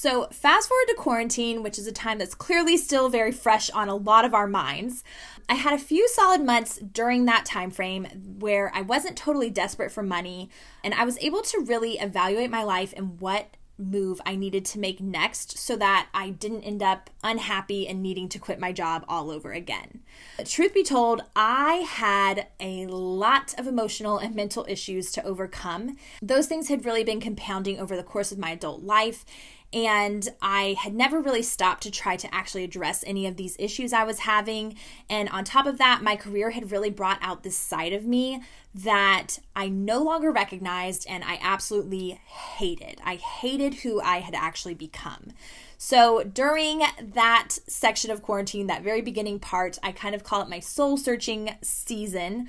So, 0.00 0.28
fast 0.30 0.68
forward 0.68 0.86
to 0.86 0.94
quarantine, 0.94 1.64
which 1.64 1.76
is 1.76 1.88
a 1.88 1.92
time 1.92 2.18
that's 2.18 2.36
clearly 2.36 2.76
still 2.76 3.08
very 3.08 3.32
fresh 3.32 3.68
on 3.70 3.88
a 3.88 3.96
lot 3.96 4.24
of 4.24 4.32
our 4.32 4.46
minds. 4.46 5.02
I 5.48 5.54
had 5.54 5.74
a 5.74 5.78
few 5.82 6.06
solid 6.06 6.40
months 6.40 6.78
during 6.78 7.24
that 7.24 7.44
time 7.44 7.72
frame 7.72 8.04
where 8.38 8.70
I 8.72 8.82
wasn't 8.82 9.16
totally 9.16 9.50
desperate 9.50 9.90
for 9.90 10.04
money 10.04 10.50
and 10.84 10.94
I 10.94 11.04
was 11.04 11.18
able 11.18 11.42
to 11.42 11.64
really 11.66 11.94
evaluate 11.98 12.48
my 12.48 12.62
life 12.62 12.94
and 12.96 13.20
what 13.20 13.56
move 13.78 14.20
I 14.26 14.34
needed 14.34 14.64
to 14.66 14.78
make 14.78 15.00
next 15.00 15.56
so 15.56 15.76
that 15.76 16.08
I 16.12 16.30
didn't 16.30 16.62
end 16.62 16.82
up 16.82 17.10
unhappy 17.22 17.86
and 17.86 18.02
needing 18.02 18.28
to 18.30 18.38
quit 18.38 18.58
my 18.58 18.72
job 18.72 19.04
all 19.08 19.30
over 19.30 19.52
again. 19.52 20.00
Truth 20.44 20.74
be 20.74 20.82
told, 20.82 21.22
I 21.36 21.86
had 21.88 22.48
a 22.58 22.86
lot 22.86 23.54
of 23.56 23.66
emotional 23.66 24.18
and 24.18 24.34
mental 24.34 24.66
issues 24.68 25.12
to 25.12 25.24
overcome. 25.24 25.96
Those 26.20 26.46
things 26.46 26.68
had 26.68 26.84
really 26.84 27.04
been 27.04 27.20
compounding 27.20 27.78
over 27.78 27.96
the 27.96 28.02
course 28.02 28.32
of 28.32 28.38
my 28.38 28.50
adult 28.50 28.82
life, 28.82 29.24
and 29.72 30.26
I 30.40 30.76
had 30.78 30.94
never 30.94 31.20
really 31.20 31.42
stopped 31.42 31.82
to 31.82 31.90
try 31.90 32.16
to 32.16 32.34
actually 32.34 32.64
address 32.64 33.04
any 33.06 33.26
of 33.26 33.36
these 33.36 33.56
issues 33.58 33.92
I 33.92 34.04
was 34.04 34.20
having. 34.20 34.76
And 35.10 35.28
on 35.28 35.44
top 35.44 35.66
of 35.66 35.78
that, 35.78 36.02
my 36.02 36.16
career 36.16 36.50
had 36.50 36.72
really 36.72 36.90
brought 36.90 37.18
out 37.20 37.42
this 37.42 37.56
side 37.56 37.92
of 37.92 38.06
me 38.06 38.42
that 38.74 39.38
I 39.54 39.68
no 39.68 40.02
longer 40.02 40.30
recognized 40.30 41.06
and 41.08 41.22
I 41.22 41.38
absolutely 41.42 42.20
hated. 42.26 43.00
I 43.04 43.16
hated 43.16 43.74
who 43.74 44.00
I 44.00 44.20
had 44.20 44.34
actually 44.34 44.74
become. 44.74 45.32
So 45.76 46.22
during 46.22 46.82
that 47.00 47.50
section 47.66 48.10
of 48.10 48.22
quarantine, 48.22 48.66
that 48.68 48.82
very 48.82 49.02
beginning 49.02 49.38
part, 49.38 49.78
I 49.82 49.92
kind 49.92 50.14
of 50.14 50.24
call 50.24 50.42
it 50.42 50.48
my 50.48 50.60
soul 50.60 50.96
searching 50.96 51.50
season 51.62 52.48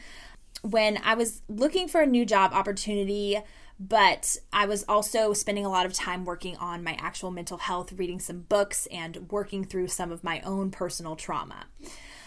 when 0.62 1.00
I 1.04 1.14
was 1.16 1.42
looking 1.48 1.88
for 1.88 2.02
a 2.02 2.06
new 2.06 2.26
job 2.26 2.54
opportunity 2.54 3.40
but 3.80 4.36
I 4.52 4.66
was 4.66 4.84
also 4.90 5.32
spending 5.32 5.66
a 5.66 5.70
lot 5.70 5.86
of 5.86 5.94
time 5.94 6.26
working 6.26 6.58
on 6.58 6.84
my 6.84 6.98
actual 7.00 7.32
mental 7.32 7.58
health, 7.58 7.94
reading 7.94 8.20
some 8.20 8.42
books, 8.42 8.88
and 8.88 9.32
working 9.32 9.64
through 9.64 9.88
some 9.88 10.12
of 10.12 10.22
my 10.22 10.42
own 10.42 10.70
personal 10.70 11.16
trauma. 11.16 11.66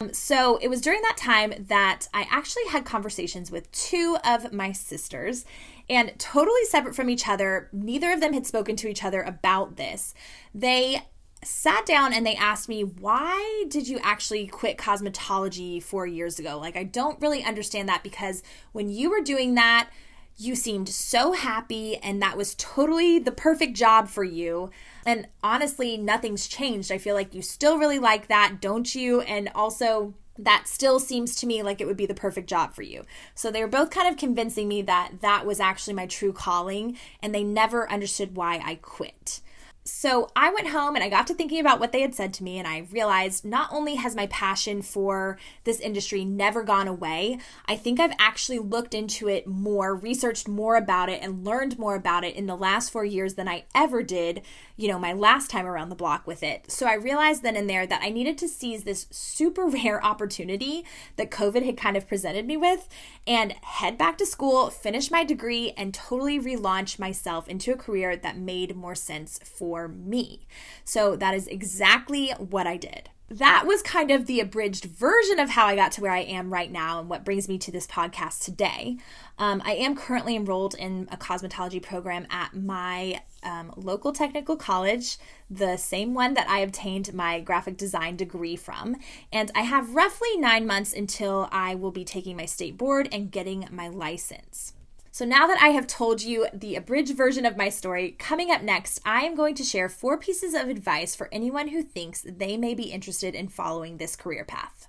Um, 0.00 0.14
so 0.14 0.56
it 0.62 0.68
was 0.68 0.80
during 0.80 1.02
that 1.02 1.18
time 1.18 1.52
that 1.68 2.08
I 2.14 2.26
actually 2.30 2.66
had 2.70 2.86
conversations 2.86 3.50
with 3.50 3.70
two 3.70 4.16
of 4.24 4.52
my 4.52 4.72
sisters, 4.72 5.44
and 5.90 6.18
totally 6.18 6.64
separate 6.64 6.94
from 6.94 7.10
each 7.10 7.28
other. 7.28 7.68
Neither 7.70 8.12
of 8.12 8.20
them 8.20 8.32
had 8.32 8.46
spoken 8.46 8.74
to 8.76 8.88
each 8.88 9.04
other 9.04 9.20
about 9.20 9.76
this. 9.76 10.14
They 10.54 11.02
sat 11.44 11.84
down 11.86 12.12
and 12.12 12.26
they 12.26 12.36
asked 12.36 12.68
me, 12.68 12.82
Why 12.82 13.64
did 13.68 13.88
you 13.88 13.98
actually 14.02 14.46
quit 14.46 14.78
cosmetology 14.78 15.82
four 15.82 16.06
years 16.06 16.38
ago? 16.38 16.58
Like, 16.58 16.76
I 16.76 16.84
don't 16.84 17.20
really 17.20 17.44
understand 17.44 17.88
that 17.88 18.02
because 18.02 18.42
when 18.72 18.88
you 18.88 19.10
were 19.10 19.20
doing 19.20 19.54
that, 19.54 19.90
you 20.36 20.54
seemed 20.54 20.88
so 20.88 21.32
happy, 21.32 21.96
and 21.96 22.22
that 22.22 22.36
was 22.36 22.54
totally 22.54 23.18
the 23.18 23.32
perfect 23.32 23.76
job 23.76 24.08
for 24.08 24.24
you. 24.24 24.70
And 25.04 25.28
honestly, 25.42 25.96
nothing's 25.96 26.48
changed. 26.48 26.90
I 26.90 26.98
feel 26.98 27.14
like 27.14 27.34
you 27.34 27.42
still 27.42 27.78
really 27.78 27.98
like 27.98 28.28
that, 28.28 28.60
don't 28.60 28.94
you? 28.94 29.20
And 29.22 29.50
also, 29.54 30.14
that 30.38 30.66
still 30.66 30.98
seems 30.98 31.36
to 31.36 31.46
me 31.46 31.62
like 31.62 31.80
it 31.80 31.86
would 31.86 31.96
be 31.96 32.06
the 32.06 32.14
perfect 32.14 32.48
job 32.48 32.74
for 32.74 32.82
you. 32.82 33.04
So 33.34 33.50
they 33.50 33.60
were 33.60 33.68
both 33.68 33.90
kind 33.90 34.08
of 34.08 34.16
convincing 34.16 34.68
me 34.68 34.80
that 34.82 35.20
that 35.20 35.44
was 35.44 35.60
actually 35.60 35.94
my 35.94 36.06
true 36.06 36.32
calling, 36.32 36.96
and 37.22 37.34
they 37.34 37.44
never 37.44 37.90
understood 37.90 38.34
why 38.34 38.62
I 38.64 38.76
quit. 38.76 39.40
So 39.84 40.30
I 40.36 40.52
went 40.52 40.68
home 40.68 40.94
and 40.94 41.02
I 41.02 41.08
got 41.08 41.26
to 41.26 41.34
thinking 41.34 41.58
about 41.58 41.80
what 41.80 41.90
they 41.90 42.02
had 42.02 42.14
said 42.14 42.32
to 42.34 42.44
me, 42.44 42.56
and 42.56 42.68
I 42.68 42.86
realized 42.92 43.44
not 43.44 43.68
only 43.72 43.96
has 43.96 44.14
my 44.14 44.28
passion 44.28 44.80
for 44.80 45.38
this 45.64 45.80
industry 45.80 46.24
never 46.24 46.62
gone 46.62 46.86
away, 46.86 47.38
I 47.66 47.74
think 47.74 47.98
I've 47.98 48.14
actually 48.16 48.60
looked 48.60 48.94
into 48.94 49.28
it 49.28 49.48
more, 49.48 49.96
researched 49.96 50.46
more 50.46 50.76
about 50.76 51.08
it, 51.08 51.20
and 51.20 51.44
learned 51.44 51.80
more 51.80 51.96
about 51.96 52.22
it 52.22 52.36
in 52.36 52.46
the 52.46 52.56
last 52.56 52.90
four 52.92 53.04
years 53.04 53.34
than 53.34 53.48
I 53.48 53.64
ever 53.74 54.04
did, 54.04 54.42
you 54.76 54.86
know, 54.86 55.00
my 55.00 55.12
last 55.12 55.50
time 55.50 55.66
around 55.66 55.88
the 55.88 55.96
block 55.96 56.28
with 56.28 56.44
it. 56.44 56.70
So 56.70 56.86
I 56.86 56.94
realized 56.94 57.42
then 57.42 57.56
and 57.56 57.68
there 57.68 57.86
that 57.86 58.02
I 58.04 58.10
needed 58.10 58.38
to 58.38 58.48
seize 58.48 58.84
this 58.84 59.08
super 59.10 59.66
rare 59.66 60.04
opportunity 60.04 60.84
that 61.16 61.32
COVID 61.32 61.64
had 61.66 61.76
kind 61.76 61.96
of 61.96 62.06
presented 62.06 62.46
me 62.46 62.56
with 62.56 62.88
and 63.26 63.52
head 63.62 63.98
back 63.98 64.16
to 64.18 64.26
school, 64.26 64.70
finish 64.70 65.10
my 65.10 65.24
degree, 65.24 65.72
and 65.76 65.92
totally 65.92 66.38
relaunch 66.38 67.00
myself 67.00 67.48
into 67.48 67.72
a 67.72 67.76
career 67.76 68.14
that 68.14 68.38
made 68.38 68.76
more 68.76 68.94
sense 68.94 69.40
for 69.42 69.71
for 69.72 69.88
me. 69.88 70.46
So 70.84 71.16
that 71.16 71.34
is 71.34 71.46
exactly 71.46 72.28
what 72.32 72.66
I 72.66 72.76
did. 72.76 73.08
That 73.30 73.64
was 73.66 73.80
kind 73.80 74.10
of 74.10 74.26
the 74.26 74.38
abridged 74.40 74.84
version 74.84 75.38
of 75.38 75.48
how 75.48 75.64
I 75.64 75.74
got 75.74 75.92
to 75.92 76.02
where 76.02 76.12
I 76.12 76.18
am 76.18 76.52
right 76.52 76.70
now 76.70 77.00
and 77.00 77.08
what 77.08 77.24
brings 77.24 77.48
me 77.48 77.56
to 77.56 77.72
this 77.72 77.86
podcast 77.86 78.44
today. 78.44 78.98
Um, 79.38 79.62
I 79.64 79.72
am 79.72 79.96
currently 79.96 80.36
enrolled 80.36 80.74
in 80.74 81.08
a 81.10 81.16
cosmetology 81.16 81.82
program 81.82 82.26
at 82.28 82.54
my 82.54 83.22
um, 83.42 83.72
local 83.74 84.12
technical 84.12 84.56
college, 84.56 85.16
the 85.48 85.78
same 85.78 86.12
one 86.12 86.34
that 86.34 86.50
I 86.50 86.58
obtained 86.58 87.14
my 87.14 87.40
graphic 87.40 87.78
design 87.78 88.16
degree 88.16 88.56
from. 88.56 88.96
And 89.32 89.50
I 89.54 89.62
have 89.62 89.94
roughly 89.94 90.36
nine 90.36 90.66
months 90.66 90.92
until 90.92 91.48
I 91.50 91.76
will 91.76 91.92
be 91.92 92.04
taking 92.04 92.36
my 92.36 92.44
state 92.44 92.76
board 92.76 93.08
and 93.10 93.30
getting 93.30 93.66
my 93.70 93.88
license. 93.88 94.74
So, 95.14 95.26
now 95.26 95.46
that 95.46 95.60
I 95.60 95.68
have 95.68 95.86
told 95.86 96.22
you 96.22 96.46
the 96.54 96.74
abridged 96.74 97.14
version 97.14 97.44
of 97.44 97.54
my 97.54 97.68
story, 97.68 98.12
coming 98.12 98.50
up 98.50 98.62
next, 98.62 98.98
I 99.04 99.24
am 99.24 99.34
going 99.34 99.54
to 99.56 99.62
share 99.62 99.90
four 99.90 100.16
pieces 100.16 100.54
of 100.54 100.70
advice 100.70 101.14
for 101.14 101.28
anyone 101.30 101.68
who 101.68 101.82
thinks 101.82 102.24
they 102.26 102.56
may 102.56 102.72
be 102.72 102.84
interested 102.84 103.34
in 103.34 103.48
following 103.48 103.98
this 103.98 104.16
career 104.16 104.46
path. 104.46 104.88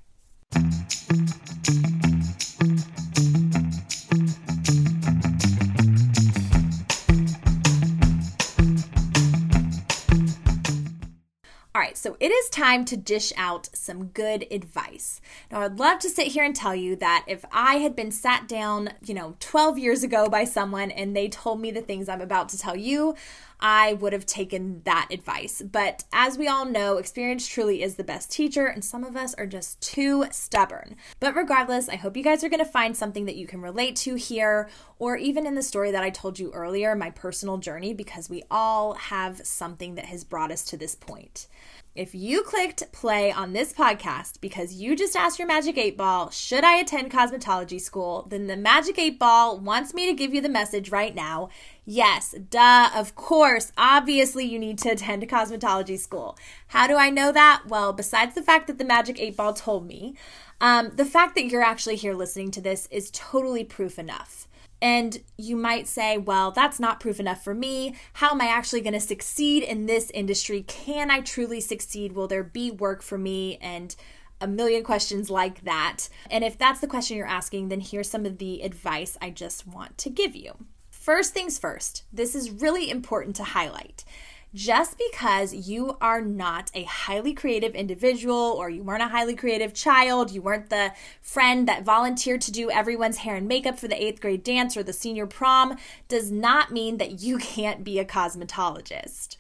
Right, 11.94 11.98
so 11.98 12.18
it 12.20 12.32
is 12.32 12.50
time 12.50 12.86
to 12.86 12.98
dish 12.98 13.32
out 13.38 13.70
some 13.74 14.08
good 14.08 14.48
advice. 14.50 15.22
Now, 15.52 15.62
I'd 15.62 15.80
love 15.80 16.00
to 16.00 16.10
sit 16.10 16.28
here 16.28 16.44
and 16.44 16.56
tell 16.56 16.76
you 16.76 16.96
that 16.98 17.26
if 17.28 17.46
I 17.52 17.76
had 17.76 17.96
been 17.96 18.12
sat 18.12 18.48
down, 18.48 18.94
you 19.06 19.14
know, 19.14 19.36
12 19.40 19.78
years 19.78 20.04
ago 20.04 20.28
by 20.28 20.44
someone 20.44 20.92
and 20.92 21.16
they 21.16 21.30
told 21.30 21.60
me 21.60 21.72
the 21.72 21.82
things 21.82 22.10
I'm 22.10 22.22
about 22.22 22.50
to 22.50 22.58
tell 22.58 22.76
you, 22.76 23.16
I 23.64 23.94
would 23.94 24.12
have 24.12 24.26
taken 24.26 24.82
that 24.84 25.08
advice. 25.10 25.62
But 25.62 26.04
as 26.12 26.38
we 26.38 26.50
all 26.50 26.66
know, 26.66 26.98
experience 26.98 27.48
truly 27.48 27.82
is 27.82 27.96
the 27.96 28.04
best 28.04 28.30
teacher, 28.30 28.68
and 28.68 28.84
some 28.84 29.06
of 29.06 29.16
us 29.16 29.34
are 29.36 29.48
just 29.48 29.80
too 29.82 30.26
stubborn. 30.32 30.98
But 31.22 31.34
regardless, 31.34 31.88
I 31.88 31.96
hope 31.96 32.18
you 32.18 32.24
guys 32.24 32.44
are 32.44 32.50
going 32.50 32.60
to 32.60 32.66
find 32.66 32.96
something 32.96 33.24
that 33.24 33.38
you 33.38 33.48
can 33.48 33.62
relate 33.62 33.96
to 33.98 34.16
here, 34.16 34.70
or 35.00 35.16
even 35.16 35.48
in 35.48 35.56
the 35.56 35.64
story 35.64 35.92
that 35.92 36.04
I 36.04 36.10
told 36.10 36.40
you 36.40 36.52
earlier, 36.52 36.94
my 36.94 37.10
personal 37.10 37.58
journey, 37.58 37.94
because 37.94 38.30
we 38.30 38.44
all 38.52 38.96
have 38.96 39.48
something 39.48 39.96
that 39.96 40.06
has 40.08 40.26
brought 40.26 40.52
us 40.52 40.66
to 40.66 40.78
this 40.78 40.94
point. 40.94 41.48
If 41.96 42.16
you 42.16 42.42
clicked 42.42 42.92
play 42.92 43.32
on 43.32 43.54
this 43.54 43.72
podcast 43.72 44.42
because 44.42 44.74
you 44.74 44.96
just 44.96 45.16
asked 45.16 45.38
your 45.38 45.48
Magic 45.48 45.78
8 45.78 45.96
Ball, 45.96 46.32
should 46.32 46.64
I 46.64 46.78
attend 46.78 47.12
cosmetology 47.12 47.80
school? 47.80 48.26
Then 48.28 48.48
the 48.48 48.58
Magic 48.58 48.98
8 48.98 49.20
Ball 49.20 49.60
wants 49.60 49.94
me 49.94 50.08
to 50.08 50.14
give 50.14 50.34
you 50.34 50.42
the 50.42 50.50
message 50.50 50.90
right 50.90 51.14
now. 51.14 51.50
Yes, 51.86 52.34
duh, 52.50 52.90
of 52.96 53.14
course, 53.16 53.74
obviously 53.78 54.46
you 54.46 54.58
need 54.58 54.78
to 54.80 54.92
attend 54.92 55.22
a 55.22 55.28
cosmetology 55.28 56.00
school. 56.00 56.38
How 56.68 56.88
do 56.88 56.96
I 56.96 57.10
know 57.10 57.32
that? 57.34 57.64
Well, 57.68 57.92
besides 57.92 58.36
the 58.36 58.42
fact 58.42 58.68
that 58.68 58.78
the 58.78 58.86
Magic 58.86 59.20
8 59.20 59.36
Ball 59.36 59.54
told 59.54 59.86
me, 59.86 60.16
um, 60.62 60.92
the 60.96 61.04
fact 61.04 61.36
that 61.36 61.46
you're 61.46 61.62
actually 61.62 61.98
here 61.98 62.14
listening 62.14 62.52
to 62.52 62.62
this 62.62 62.88
is 62.90 63.12
totally 63.12 63.66
proof 63.66 64.00
enough. 64.00 64.48
And 64.82 65.22
you 65.38 65.58
might 65.58 65.88
say, 65.88 66.18
well, 66.18 66.52
that's 66.52 66.80
not 66.80 67.02
proof 67.02 67.20
enough 67.20 67.44
for 67.44 67.54
me. 67.54 67.96
How 68.14 68.32
am 68.32 68.42
I 68.42 68.48
actually 68.48 68.82
going 68.82 68.94
to 68.94 69.00
succeed 69.00 69.64
in 69.64 69.86
this 69.86 70.10
industry? 70.14 70.64
Can 70.64 71.12
I 71.12 71.20
truly 71.20 71.60
succeed? 71.60 72.14
Will 72.14 72.28
there 72.28 72.44
be 72.44 72.72
work 72.72 73.02
for 73.02 73.18
me? 73.18 73.58
And 73.62 73.96
a 74.40 74.48
million 74.48 74.84
questions 74.84 75.30
like 75.30 75.64
that. 75.64 76.10
And 76.30 76.44
if 76.44 76.58
that's 76.58 76.82
the 76.82 76.88
question 76.88 77.16
you're 77.16 77.26
asking, 77.26 77.70
then 77.70 77.80
here's 77.80 78.10
some 78.10 78.26
of 78.26 78.40
the 78.40 78.62
advice 78.62 79.18
I 79.22 79.30
just 79.30 79.66
want 79.66 79.98
to 80.00 80.10
give 80.10 80.36
you. 80.36 80.58
First 81.04 81.34
things 81.34 81.60
first, 81.60 82.06
this 82.14 82.34
is 82.34 82.50
really 82.50 82.90
important 82.90 83.36
to 83.36 83.44
highlight. 83.44 84.06
Just 84.54 84.98
because 84.98 85.54
you 85.54 85.98
are 86.00 86.22
not 86.22 86.72
a 86.74 86.84
highly 86.84 87.34
creative 87.34 87.76
individual 87.76 88.56
or 88.58 88.70
you 88.70 88.84
weren't 88.84 89.04
a 89.04 89.10
highly 89.10 89.36
creative 89.36 89.74
child, 89.74 90.32
you 90.32 90.42
weren't 90.42 90.70
the 90.70 90.94
friend 91.22 91.68
that 91.68 91.84
volunteered 91.84 92.40
to 92.40 92.54
do 92.54 92.72
everyone's 92.72 93.18
hair 93.18 93.36
and 93.36 93.50
makeup 93.50 93.78
for 93.78 93.90
the 93.90 94.02
eighth 94.02 94.22
grade 94.22 94.46
dance 94.46 94.78
or 94.78 94.84
the 94.84 94.94
senior 94.94 95.28
prom, 95.28 95.76
does 96.08 96.32
not 96.32 96.72
mean 96.72 97.00
that 97.00 97.20
you 97.20 97.38
can't 97.54 97.84
be 97.84 98.00
a 98.00 98.06
cosmetologist. 98.06 99.36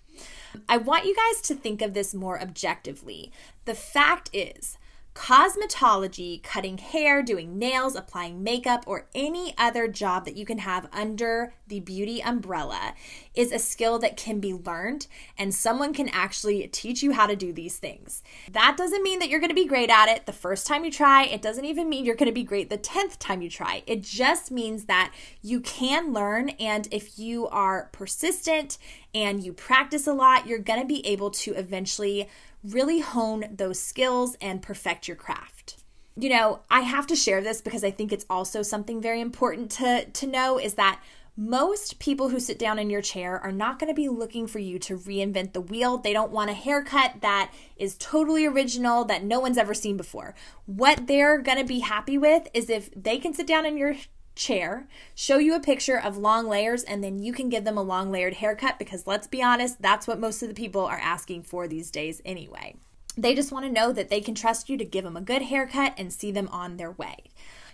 I 0.68 0.76
want 0.76 1.06
you 1.06 1.16
guys 1.16 1.40
to 1.44 1.56
think 1.56 1.82
of 1.82 1.94
this 1.94 2.14
more 2.14 2.42
objectively. 2.42 3.32
The 3.64 3.74
fact 3.74 4.30
is, 4.34 4.78
Cosmetology, 5.16 6.42
cutting 6.42 6.80
hair, 6.80 7.22
doing 7.22 7.60
nails, 7.60 7.96
applying 7.96 8.42
makeup, 8.42 8.84
or 8.88 9.08
any 9.14 9.54
other 9.60 9.88
job 9.88 10.26
that 10.26 10.36
you 10.36 10.44
can 10.44 10.58
have 10.58 10.90
under 10.92 11.54
the 11.68 11.80
beauty 11.80 12.22
umbrella 12.22 12.96
is 13.36 13.52
a 13.52 13.60
skill 13.60 14.00
that 14.00 14.18
can 14.18 14.40
be 14.40 14.54
learned, 14.54 15.06
and 15.38 15.54
someone 15.54 15.94
can 15.94 16.10
actually 16.10 16.68
teach 16.68 17.04
you 17.04 17.12
how 17.12 17.28
to 17.28 17.36
do 17.36 17.54
these 17.54 17.78
things. 17.78 18.24
That 18.52 18.76
doesn't 18.76 19.04
mean 19.04 19.20
that 19.20 19.30
you're 19.30 19.40
gonna 19.40 19.54
be 19.54 19.66
great 19.66 19.92
at 19.92 20.10
it 20.10 20.26
the 20.26 20.34
first 20.34 20.66
time 20.66 20.84
you 20.84 20.92
try. 20.92 21.26
It 21.26 21.44
doesn't 21.44 21.66
even 21.66 21.90
mean 21.90 22.06
you're 22.06 22.16
gonna 22.16 22.32
be 22.32 22.44
great 22.44 22.72
the 22.72 22.78
10th 22.80 23.20
time 23.20 23.44
you 23.44 23.52
try. 23.52 23.84
It 23.86 24.02
just 24.02 24.50
means 24.50 24.86
that 24.86 25.14
you 25.44 25.62
can 25.62 26.12
learn, 26.12 26.50
and 26.60 26.88
if 26.92 27.20
you 27.20 27.48
are 27.50 27.90
persistent 27.92 28.80
and 29.14 29.44
you 29.44 29.54
practice 29.54 30.08
a 30.08 30.14
lot, 30.14 30.48
you're 30.48 30.58
gonna 30.58 30.86
be 30.86 31.06
able 31.06 31.30
to 31.30 31.54
eventually 31.54 32.28
really 32.64 33.00
hone 33.00 33.46
those 33.52 33.80
skills 33.80 34.36
and 34.42 34.62
perfect 34.62 35.08
your 35.08 35.18
craft. 35.18 35.78
You 36.16 36.30
know, 36.30 36.62
I 36.70 36.82
have 36.82 37.08
to 37.08 37.16
share 37.16 37.42
this 37.42 37.62
because 37.62 37.84
I 37.84 37.92
think 37.92 38.12
it's 38.12 38.26
also 38.30 38.62
something 38.62 39.02
very 39.02 39.20
important 39.20 39.72
to, 39.72 40.06
to 40.06 40.28
know 40.28 40.60
is 40.60 40.76
that 40.76 41.02
most 41.36 41.98
people 41.98 42.30
who 42.30 42.40
sit 42.40 42.60
down 42.60 42.78
in 42.78 42.92
your 42.92 43.02
chair 43.02 43.40
are 43.40 43.52
not 43.52 43.80
going 43.80 43.88
to 43.88 43.96
be 43.96 44.08
looking 44.08 44.46
for 44.46 44.60
you 44.60 44.78
to 44.78 44.96
reinvent 44.96 45.54
the 45.54 45.62
wheel. 45.62 45.98
They 45.98 46.14
don't 46.14 46.32
want 46.32 46.52
a 46.52 46.54
haircut 46.54 47.22
that 47.22 47.52
is 47.76 47.98
totally 47.98 48.46
original 48.46 49.04
that 49.06 49.24
no 49.24 49.40
one's 49.40 49.58
ever 49.58 49.74
seen 49.74 49.98
before. 49.98 50.36
What 50.68 51.08
they're 51.08 51.40
going 51.40 51.58
to 51.58 51.64
be 51.64 51.80
happy 51.80 52.20
with 52.20 52.48
is 52.54 52.70
if 52.70 52.92
they 52.96 53.18
can 53.18 53.34
sit 53.34 53.48
down 53.48 53.66
in 53.66 53.78
your 53.78 53.96
chair, 54.36 54.88
show 55.16 55.38
you 55.38 55.56
a 55.56 55.60
picture 55.60 56.00
of 56.00 56.18
long 56.18 56.48
layers, 56.48 56.84
and 56.84 57.04
then 57.04 57.20
you 57.20 57.34
can 57.34 57.50
give 57.50 57.64
them 57.64 57.78
a 57.78 57.84
long 57.84 58.12
layered 58.12 58.36
haircut 58.36 58.80
because 58.80 59.08
let's 59.08 59.28
be 59.28 59.44
honest, 59.44 59.82
that's 59.82 60.08
what 60.08 60.20
most 60.20 60.42
of 60.42 60.50
the 60.50 60.56
people 60.56 60.86
are 60.86 61.00
asking 61.00 61.44
for 61.44 61.68
these 61.68 61.92
days 61.92 62.22
anyway. 62.26 62.76
They 63.16 63.36
just 63.36 63.52
want 63.52 63.66
to 63.66 63.72
know 63.72 63.92
that 63.92 64.10
they 64.10 64.22
can 64.22 64.34
trust 64.34 64.70
you 64.70 64.78
to 64.78 64.86
give 64.86 65.04
them 65.04 65.18
a 65.18 65.22
good 65.22 65.44
haircut 65.44 65.94
and 65.98 66.12
see 66.12 66.32
them 66.32 66.48
on 66.52 66.78
their 66.78 66.92
way. 66.92 67.26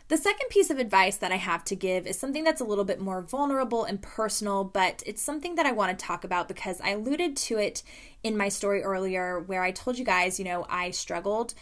The 0.09 0.17
second 0.17 0.49
piece 0.49 0.71
of 0.71 0.79
advice 0.79 1.17
that 1.17 1.31
I 1.31 1.35
have 1.35 1.63
to 1.65 1.75
give 1.75 2.07
is 2.07 2.17
something 2.17 2.43
that's 2.43 2.61
a 2.61 2.65
little 2.65 2.83
bit 2.83 2.99
more 2.99 3.21
vulnerable 3.21 3.83
and 3.83 4.01
personal, 4.01 4.63
but 4.63 5.03
it's 5.05 5.21
something 5.21 5.53
that 5.53 5.67
I 5.67 5.71
want 5.71 5.97
to 5.97 6.05
talk 6.05 6.23
about 6.23 6.47
because 6.47 6.81
I 6.81 6.89
alluded 6.89 7.37
to 7.37 7.59
it 7.59 7.83
in 8.23 8.35
my 8.35 8.49
story 8.49 8.81
earlier 8.81 9.39
where 9.39 9.61
I 9.61 9.69
told 9.69 9.99
you 9.99 10.03
guys, 10.03 10.39
you 10.39 10.45
know, 10.45 10.65
I 10.67 10.89
struggled 10.89 11.53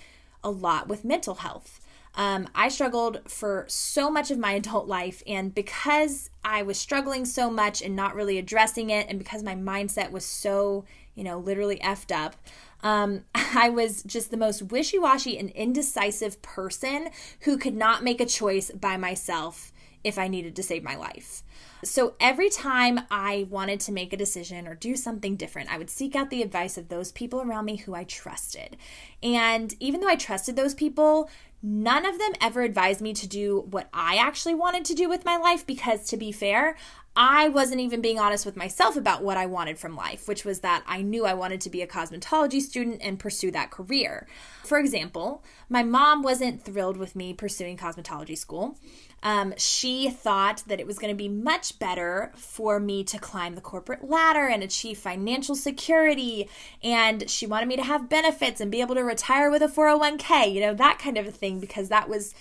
a 0.46 0.50
lot 0.50 0.88
with 0.88 1.04
mental 1.04 1.36
health. 1.36 1.82
Um, 2.18 2.50
I 2.56 2.70
struggled 2.70 3.22
for 3.30 3.66
so 3.70 4.10
much 4.10 4.32
of 4.32 4.40
my 4.40 4.54
adult 4.54 4.88
life, 4.88 5.22
and 5.28 5.54
because 5.54 6.32
I 6.44 6.64
was 6.64 6.80
struggling 6.80 7.26
so 7.26 7.52
much 7.52 7.84
and 7.84 7.96
not 7.96 8.16
really 8.16 8.40
addressing 8.40 8.90
it, 8.90 9.06
and 9.08 9.20
because 9.20 9.44
my 9.44 9.56
mindset 9.56 10.12
was 10.12 10.26
so, 10.26 10.84
you 11.14 11.24
know, 11.24 11.38
literally 11.38 11.78
effed 11.78 12.12
up, 12.12 12.36
um, 12.82 13.24
I 13.36 13.70
was 13.70 14.02
just 14.02 14.32
the 14.32 14.38
most 14.38 14.64
wishy 14.64 14.98
washy 14.98 15.38
and 15.38 15.52
indecisive 15.52 16.42
person 16.42 17.10
who 17.42 17.56
could 17.56 17.76
not 17.76 18.04
make 18.04 18.20
a 18.20 18.26
choice 18.26 18.72
by 18.72 18.98
myself 18.98 19.72
if 20.04 20.18
I 20.18 20.28
needed 20.28 20.56
to 20.56 20.64
save 20.64 20.84
my 20.84 20.96
life. 20.96 21.44
So 21.84 22.16
every 22.20 22.50
time 22.50 23.02
I 23.12 23.48
wanted 23.50 23.80
to 23.82 23.92
make 23.92 24.12
a 24.12 24.18
decision 24.18 24.68
or 24.68 24.76
do 24.76 24.96
something 24.96 25.36
different, 25.36 25.72
I 25.72 25.78
would 25.78 25.90
seek 25.90 26.16
out 26.16 26.30
the 26.30 26.42
advice 26.42 26.78
of 26.78 26.90
those 26.90 27.12
people 27.12 27.42
around 27.42 27.66
me 27.66 27.78
who 27.78 27.94
I 27.94 28.04
trusted. 28.04 28.78
And 29.22 29.76
even 29.80 30.02
though 30.02 30.08
I 30.08 30.16
trusted 30.16 30.56
those 30.56 30.74
people, 30.74 31.30
none 31.62 32.06
of 32.06 32.18
them 32.20 32.34
ever 32.42 32.62
advised 32.62 33.02
me 33.02 33.14
to 33.14 33.28
do 33.28 33.66
what 33.70 33.90
I 33.94 34.18
actually 34.18 34.56
wanted 34.56 34.86
to 34.86 34.96
do 34.96 35.08
with 35.08 35.26
my 35.26 35.38
life 35.38 35.66
because, 35.66 36.06
to 36.10 36.18
be 36.18 36.32
fair, 36.32 36.76
I 37.20 37.50
wasn't 37.50 37.82
even 37.82 38.00
being 38.00 38.20
honest 38.20 38.46
with 38.46 38.56
myself 38.56 38.96
about 38.96 39.24
what 39.24 39.38
I 39.38 39.48
wanted 39.48 39.80
from 39.80 39.96
life, 39.96 40.28
which 40.28 40.46
was 40.46 40.60
that 40.60 40.84
I 40.86 41.02
knew 41.02 41.26
I 41.26 41.34
wanted 41.34 41.62
to 41.62 41.70
be 41.72 41.82
a 41.82 41.88
cosmetology 41.88 42.62
student 42.62 43.02
and 43.02 43.18
pursue 43.18 43.50
that 43.52 43.72
career. 43.72 44.28
For 44.64 44.78
example, 44.78 45.44
my 45.68 45.82
mom 45.82 46.22
wasn't 46.22 46.64
thrilled 46.64 46.96
with 46.96 47.16
me 47.16 47.34
pursuing 47.34 47.76
cosmetology 47.76 48.38
school. 48.38 48.78
Um, 49.24 49.56
she 49.58 50.12
thought 50.12 50.64
that 50.68 50.80
it 50.80 50.86
was 50.86 51.00
going 51.00 51.12
to 51.12 51.18
be 51.18 51.28
much 51.48 51.80
better 51.80 52.34
for 52.36 52.78
me 52.78 53.06
to 53.06 53.18
climb 53.18 53.56
the 53.56 53.62
corporate 53.62 54.04
ladder 54.04 54.48
and 54.48 54.62
achieve 54.62 54.98
financial 54.98 55.56
security. 55.56 56.50
And 56.84 57.30
she 57.30 57.48
wanted 57.48 57.70
me 57.70 57.78
to 57.78 57.84
have 57.84 58.10
benefits 58.10 58.60
and 58.60 58.70
be 58.70 58.82
able 58.82 58.96
to 58.96 59.02
retire 59.02 59.50
with 59.50 59.62
a 59.62 59.70
401k, 59.70 60.54
you 60.54 60.60
know, 60.60 60.74
that 60.74 61.00
kind 61.00 61.18
of 61.18 61.26
a 61.26 61.32
thing, 61.32 61.62
because 61.62 61.88
that 61.88 62.10
was 62.10 62.36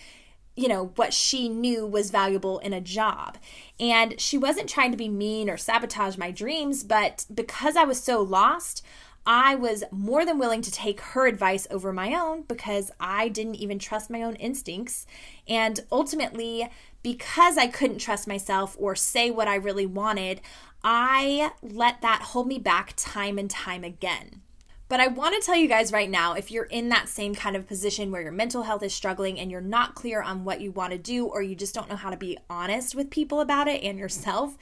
you 0.58 0.68
know, 0.68 0.86
what 0.96 1.12
she 1.12 1.50
knew 1.50 1.86
was 1.86 2.10
valuable 2.10 2.58
in 2.60 2.72
a 2.72 2.80
job. 2.80 3.36
And 3.78 4.18
she 4.18 4.38
wasn't 4.38 4.70
trying 4.70 4.90
to 4.90 4.96
be 4.96 5.08
mean 5.08 5.50
or 5.50 5.58
sabotage 5.58 6.16
my 6.16 6.30
dreams, 6.30 6.82
but 6.82 7.26
because 7.32 7.76
I 7.76 7.84
was 7.84 8.02
so 8.02 8.22
lost, 8.22 8.82
I 9.26 9.56
was 9.56 9.82
more 9.90 10.24
than 10.24 10.38
willing 10.38 10.62
to 10.62 10.70
take 10.70 11.00
her 11.00 11.26
advice 11.26 11.66
over 11.70 11.92
my 11.92 12.14
own 12.14 12.42
because 12.42 12.92
I 13.00 13.28
didn't 13.28 13.56
even 13.56 13.78
trust 13.78 14.08
my 14.08 14.22
own 14.22 14.36
instincts. 14.36 15.04
And 15.48 15.80
ultimately, 15.90 16.70
because 17.06 17.56
I 17.56 17.68
couldn't 17.68 17.98
trust 17.98 18.26
myself 18.26 18.74
or 18.80 18.96
say 18.96 19.30
what 19.30 19.46
I 19.46 19.54
really 19.54 19.86
wanted, 19.86 20.40
I 20.82 21.52
let 21.62 22.00
that 22.00 22.20
hold 22.20 22.48
me 22.48 22.58
back 22.58 22.94
time 22.96 23.38
and 23.38 23.48
time 23.48 23.84
again. 23.84 24.40
But 24.88 24.98
I 24.98 25.06
want 25.06 25.36
to 25.36 25.40
tell 25.40 25.54
you 25.54 25.68
guys 25.68 25.92
right 25.92 26.10
now 26.10 26.32
if 26.32 26.50
you're 26.50 26.64
in 26.64 26.88
that 26.88 27.08
same 27.08 27.36
kind 27.36 27.54
of 27.54 27.68
position 27.68 28.10
where 28.10 28.22
your 28.22 28.32
mental 28.32 28.64
health 28.64 28.82
is 28.82 28.92
struggling 28.92 29.38
and 29.38 29.52
you're 29.52 29.60
not 29.60 29.94
clear 29.94 30.20
on 30.20 30.42
what 30.42 30.60
you 30.60 30.72
want 30.72 30.90
to 30.94 30.98
do, 30.98 31.26
or 31.26 31.42
you 31.42 31.54
just 31.54 31.76
don't 31.76 31.88
know 31.88 31.94
how 31.94 32.10
to 32.10 32.16
be 32.16 32.38
honest 32.50 32.96
with 32.96 33.08
people 33.08 33.40
about 33.40 33.68
it 33.68 33.84
and 33.84 34.00
yourself, 34.00 34.58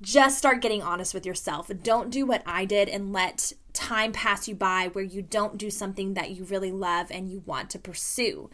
just 0.00 0.38
start 0.38 0.62
getting 0.62 0.80
honest 0.80 1.12
with 1.12 1.26
yourself. 1.26 1.70
Don't 1.82 2.08
do 2.08 2.24
what 2.24 2.42
I 2.46 2.64
did 2.64 2.88
and 2.88 3.12
let 3.12 3.52
time 3.74 4.12
pass 4.12 4.48
you 4.48 4.54
by 4.54 4.88
where 4.88 5.04
you 5.04 5.20
don't 5.20 5.58
do 5.58 5.68
something 5.68 6.14
that 6.14 6.30
you 6.30 6.44
really 6.44 6.72
love 6.72 7.08
and 7.10 7.30
you 7.30 7.42
want 7.44 7.68
to 7.68 7.78
pursue. 7.78 8.48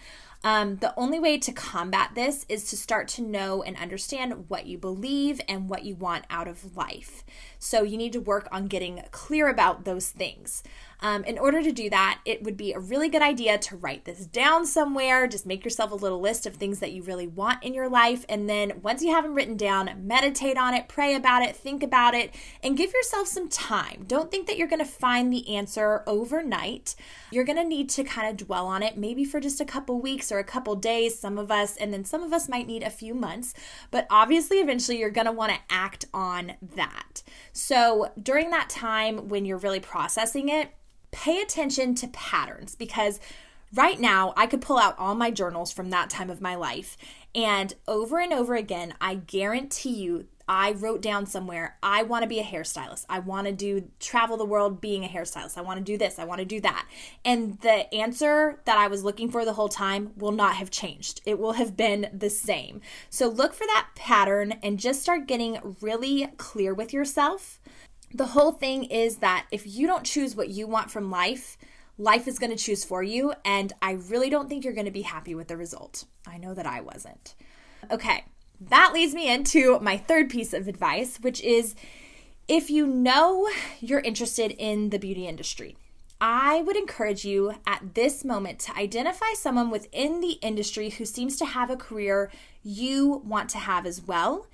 Um, 0.47 0.77
the 0.77 0.95
only 0.97 1.19
way 1.19 1.39
to 1.39 1.51
combat 1.51 2.13
this 2.15 2.47
is 2.49 2.71
to 2.71 2.77
start 2.77 3.09
to 3.09 3.21
know 3.21 3.65
and 3.65 3.77
understand 3.77 4.45
what 4.47 4.67
you 4.67 4.79
believe 4.79 5.41
and 5.49 5.69
what 5.69 5.85
you 5.85 5.97
want 5.97 6.25
out 6.31 6.47
of 6.47 6.77
life. 6.77 7.25
So 7.59 7.83
you 7.83 7.97
need 7.97 8.13
to 8.13 8.21
work 8.21 8.47
on 8.53 8.69
getting 8.69 9.03
clear 9.11 9.49
about 9.49 9.85
those 9.85 10.11
things. 10.11 10.63
Um, 11.01 11.25
in 11.25 11.39
order 11.39 11.63
to 11.63 11.73
do 11.73 11.91
that, 11.91 12.21
it 12.25 12.43
would 12.43 12.57
be 12.57 12.73
a 12.73 12.79
really 12.79 13.09
good 13.09 13.23
idea 13.23 13.59
to 13.59 13.77
write 13.77 14.05
this 14.05 14.27
down 14.27 14.67
somewhere. 14.67 15.27
Just 15.27 15.47
make 15.47 15.65
yourself 15.65 15.91
a 15.91 15.97
little 15.97 16.21
list 16.21 16.47
of 16.47 16.55
things 16.55 16.79
that 16.81 16.93
you 16.93 17.03
really 17.03 17.27
want 17.27 17.63
in 17.63 17.75
your 17.75 17.89
life. 17.89 18.25
And 18.29 18.49
then 18.49 18.81
once 18.83 19.03
you 19.03 19.13
have 19.13 19.25
them 19.25 19.35
written 19.35 19.57
down, 19.57 19.91
meditate 20.07 20.57
on 20.57 20.75
it, 20.75 20.89
pray 20.89 21.15
about 21.15 21.43
it, 21.43 21.57
think 21.57 21.83
about 21.83 22.15
it, 22.15 22.35
and 22.63 22.77
give 22.77 22.93
yourself 22.93 23.29
some 23.29 23.49
time. 23.49 24.05
Don't 24.07 24.31
think 24.31 24.47
that 24.47 24.57
you're 24.57 24.69
going 24.69 24.79
to 24.79 24.85
find 24.85 25.33
the 25.33 25.55
answer 25.55 26.03
overnight. 26.07 26.95
You're 27.31 27.45
going 27.45 27.59
to 27.59 27.65
need 27.65 27.91
to 27.91 28.05
kind 28.05 28.29
of 28.29 28.47
dwell 28.47 28.67
on 28.67 28.83
it, 28.83 28.97
maybe 28.97 29.25
for 29.25 29.41
just 29.41 29.61
a 29.61 29.65
couple 29.65 30.01
weeks 30.01 30.33
or 30.33 30.39
a 30.39 30.45
couple 30.45 30.75
days, 30.77 31.19
some 31.19 31.39
of 31.39 31.51
us, 31.51 31.77
and 31.77 31.93
then 31.93 32.05
some 32.05 32.23
of 32.23 32.33
us 32.33 32.49
might 32.49 32.67
need 32.67 32.83
a 32.83 32.91
few 32.91 33.15
months. 33.15 33.55
But 33.91 34.07
obviously, 34.11 34.59
eventually, 34.59 34.99
you're 34.99 35.11
going 35.11 35.27
to 35.27 35.33
want 35.33 35.53
to 35.53 35.59
act 35.69 36.07
on 36.15 36.55
that. 36.75 37.23
So 37.53 38.13
during 38.21 38.51
that 38.51 38.69
time 38.69 39.29
when 39.29 39.45
you're 39.45 39.59
really 39.59 39.81
processing 39.81 40.49
it, 40.49 40.71
pay 41.17 41.41
attention 41.41 41.95
to 41.95 42.09
patterns 42.09 42.75
because 42.75 43.19
right 43.75 43.99
now 43.99 44.35
I 44.37 44.47
could 44.47 44.61
pull 44.61 44.79
out 44.79 44.99
all 44.99 45.15
my 45.15 45.31
journals 45.31 45.73
from 45.73 45.89
that 45.91 46.11
time 46.11 46.29
of 46.29 46.43
my 46.43 46.55
life 46.55 46.97
and 47.35 47.75
over 47.89 48.19
and 48.21 48.33
over 48.33 48.55
again, 48.55 48.95
I 49.01 49.15
guarantee 49.15 49.95
you 49.95 50.27
I 50.49 50.73
wrote 50.73 51.03
down 51.03 51.27
somewhere, 51.27 51.77
I 51.83 52.05
want 52.05 52.23
to 52.23 52.29
be 52.29 52.39
a 52.39 52.45
hairstylist. 52.45 53.05
I 53.09 53.19
want 53.19 53.49
to 53.49 53.53
do 53.53 53.91
travel 53.99 54.37
the 54.37 54.45
world 54.45 54.81
being 54.81 55.05
a 55.05 55.09
hairstylist. 55.09 55.59
I 55.59 55.63
want 55.63 55.79
to 55.79 55.85
do 55.85 55.99
this. 55.99 56.21
I 56.21 56.25
want 56.25 56.39
to 56.39 56.45
do 56.45 56.61
that. 56.61 56.87
And 57.25 57.59
the 57.63 57.93
answer 57.93 58.61
that 58.65 58.79
I 58.79 58.87
was 58.87 59.03
looking 59.03 59.29
for 59.29 59.45
the 59.45 59.55
whole 59.55 59.69
time 59.69 60.13
will 60.17 60.33
not 60.33 60.55
have 60.55 60.71
changed. 60.71 61.21
It 61.27 61.41
will 61.41 61.55
have 61.55 61.77
been 61.77 62.11
the 62.17 62.31
same. 62.31 62.81
So 63.11 63.27
look 63.29 63.55
for 63.55 63.67
that 63.67 63.89
pattern 63.97 64.53
and 64.63 64.79
just 64.79 65.03
start 65.03 65.27
getting 65.27 65.77
really 65.81 66.29
clear 66.37 66.73
with 66.73 66.93
yourself 66.93 67.59
the 68.13 68.27
whole 68.27 68.53
thing 68.53 68.85
is 68.85 69.17
that 69.17 69.47
if 69.51 69.67
you 69.67 69.87
don't 69.87 70.05
choose 70.05 70.37
what 70.37 70.49
you 70.49 70.67
want 70.67 70.91
from 70.91 71.11
life, 71.11 71.57
life 71.99 72.29
is 72.29 72.39
going 72.39 72.51
to 72.51 72.57
choose 72.57 72.85
for 72.85 73.03
you. 73.03 73.33
And 73.45 73.73
I 73.83 73.93
really 73.93 74.31
don't 74.31 74.49
think 74.49 74.65
you're 74.65 74.73
going 74.73 74.87
to 74.87 74.93
be 74.93 75.03
happy 75.03 75.35
with 75.35 75.49
the 75.49 75.57
result. 75.57 76.05
I 76.27 76.39
know 76.39 76.55
that 76.55 76.67
I 76.67 76.81
wasn't. 76.81 77.35
Okay, 77.91 78.25
that 78.61 78.93
leads 78.93 79.15
me 79.15 79.33
into 79.33 79.79
my 79.81 79.97
third 79.97 80.31
piece 80.31 80.53
of 80.53 80.69
advice, 80.69 81.19
which 81.21 81.41
is 81.43 81.75
if 82.49 82.71
you 82.71 82.87
know 82.87 83.49
you're 83.81 84.01
interested 84.01 84.53
in 84.53 84.91
the 84.91 84.99
beauty 84.99 85.27
industry, 85.27 85.77
I 86.21 86.63
would 86.63 86.77
encourage 86.77 87.25
you 87.25 87.55
at 87.67 87.95
this 87.95 88.25
moment 88.25 88.61
to 88.61 88.77
identify 88.77 89.35
someone 89.35 89.71
within 89.71 90.21
the 90.21 90.39
industry 90.41 90.91
who 90.91 91.05
seems 91.05 91.37
to 91.37 91.45
have 91.45 91.69
a 91.69 91.77
career 91.77 92.31
you 92.63 93.21
want 93.25 93.51
to 93.51 93.59
have 93.59 93.85
as 93.85 94.01
well 94.01 94.47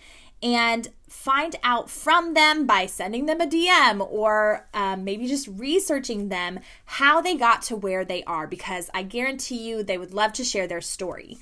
and 0.42 0.88
find 1.08 1.56
out 1.62 1.90
from 1.90 2.34
them 2.34 2.66
by 2.66 2.86
sending 2.86 3.26
them 3.26 3.40
a 3.40 3.46
DM 3.46 4.06
or 4.10 4.66
um, 4.74 5.04
maybe 5.04 5.28
just 5.28 5.46
researching 5.46 6.30
them 6.30 6.58
how 6.86 7.20
they 7.20 7.36
got 7.36 7.62
to 7.62 7.76
where 7.76 8.04
they 8.04 8.24
are 8.24 8.46
because 8.46 8.90
I 8.94 9.02
guarantee 9.02 9.68
you 9.68 9.82
they 9.82 9.98
would 9.98 10.14
love 10.14 10.32
to 10.34 10.44
share 10.44 10.66
their 10.66 10.80
story. 10.80 11.38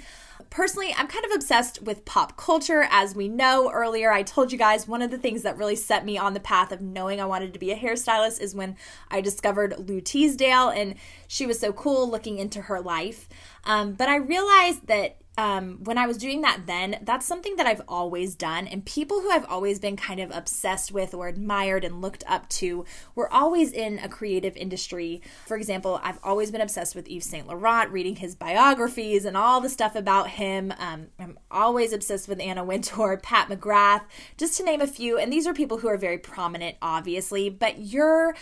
Personally, 0.50 0.92
I'm 0.96 1.06
kind 1.06 1.24
of 1.24 1.30
obsessed 1.32 1.82
with 1.82 2.04
pop 2.04 2.36
culture. 2.36 2.86
As 2.90 3.14
we 3.14 3.28
know 3.28 3.70
earlier, 3.70 4.10
I 4.10 4.24
told 4.24 4.50
you 4.50 4.58
guys 4.58 4.88
one 4.88 5.00
of 5.00 5.12
the 5.12 5.18
things 5.18 5.42
that 5.42 5.56
really 5.56 5.76
set 5.76 6.04
me 6.04 6.18
on 6.18 6.34
the 6.34 6.40
path 6.40 6.72
of 6.72 6.80
knowing 6.80 7.20
I 7.20 7.26
wanted 7.26 7.52
to 7.52 7.60
be 7.60 7.70
a 7.70 7.78
hairstylist 7.78 8.40
is 8.40 8.54
when 8.54 8.76
I 9.10 9.20
discovered 9.20 9.88
Lou 9.88 10.00
Teasdale, 10.00 10.70
and 10.70 10.96
she 11.28 11.46
was 11.46 11.60
so 11.60 11.72
cool 11.72 12.10
looking 12.10 12.38
into 12.38 12.62
her 12.62 12.80
life. 12.80 13.28
Um, 13.62 13.92
but 13.92 14.08
I 14.08 14.16
realized 14.16 14.88
that 14.88 15.18
um, 15.38 15.78
when 15.84 15.96
I 15.96 16.06
was 16.06 16.18
doing 16.18 16.42
that 16.42 16.62
then, 16.66 16.98
that's 17.02 17.24
something 17.24 17.56
that 17.56 17.66
I've 17.66 17.82
always 17.88 18.34
done. 18.34 18.66
And 18.66 18.84
people 18.84 19.20
who 19.20 19.30
I've 19.30 19.46
always 19.46 19.78
been 19.78 19.96
kind 19.96 20.20
of 20.20 20.30
obsessed 20.32 20.92
with 20.92 21.14
or 21.14 21.28
admired 21.28 21.84
and 21.84 22.02
looked 22.02 22.24
up 22.26 22.48
to 22.50 22.84
were 23.14 23.32
always 23.32 23.72
in 23.72 23.98
a 24.00 24.08
creative 24.08 24.56
industry. 24.56 25.22
For 25.46 25.56
example, 25.56 26.00
I've 26.02 26.18
always 26.22 26.50
been 26.50 26.60
obsessed 26.60 26.94
with 26.94 27.08
Yves 27.08 27.26
Saint 27.26 27.46
Laurent, 27.46 27.90
reading 27.90 28.16
his 28.16 28.34
biographies 28.34 29.24
and 29.24 29.36
all 29.36 29.60
the 29.60 29.68
stuff 29.68 29.94
about 29.94 30.30
him. 30.30 30.74
Um, 30.78 31.06
I'm 31.18 31.38
always 31.50 31.92
obsessed 31.92 32.28
with 32.28 32.40
Anna 32.40 32.64
Wintour, 32.64 33.16
Pat 33.22 33.48
McGrath, 33.48 34.02
just 34.36 34.58
to 34.58 34.64
name 34.64 34.80
a 34.80 34.86
few. 34.86 35.16
And 35.16 35.32
these 35.32 35.46
are 35.46 35.54
people 35.54 35.78
who 35.78 35.88
are 35.88 35.96
very 35.96 36.18
prominent, 36.18 36.76
obviously, 36.82 37.48
but 37.48 37.78
you're 37.78 38.34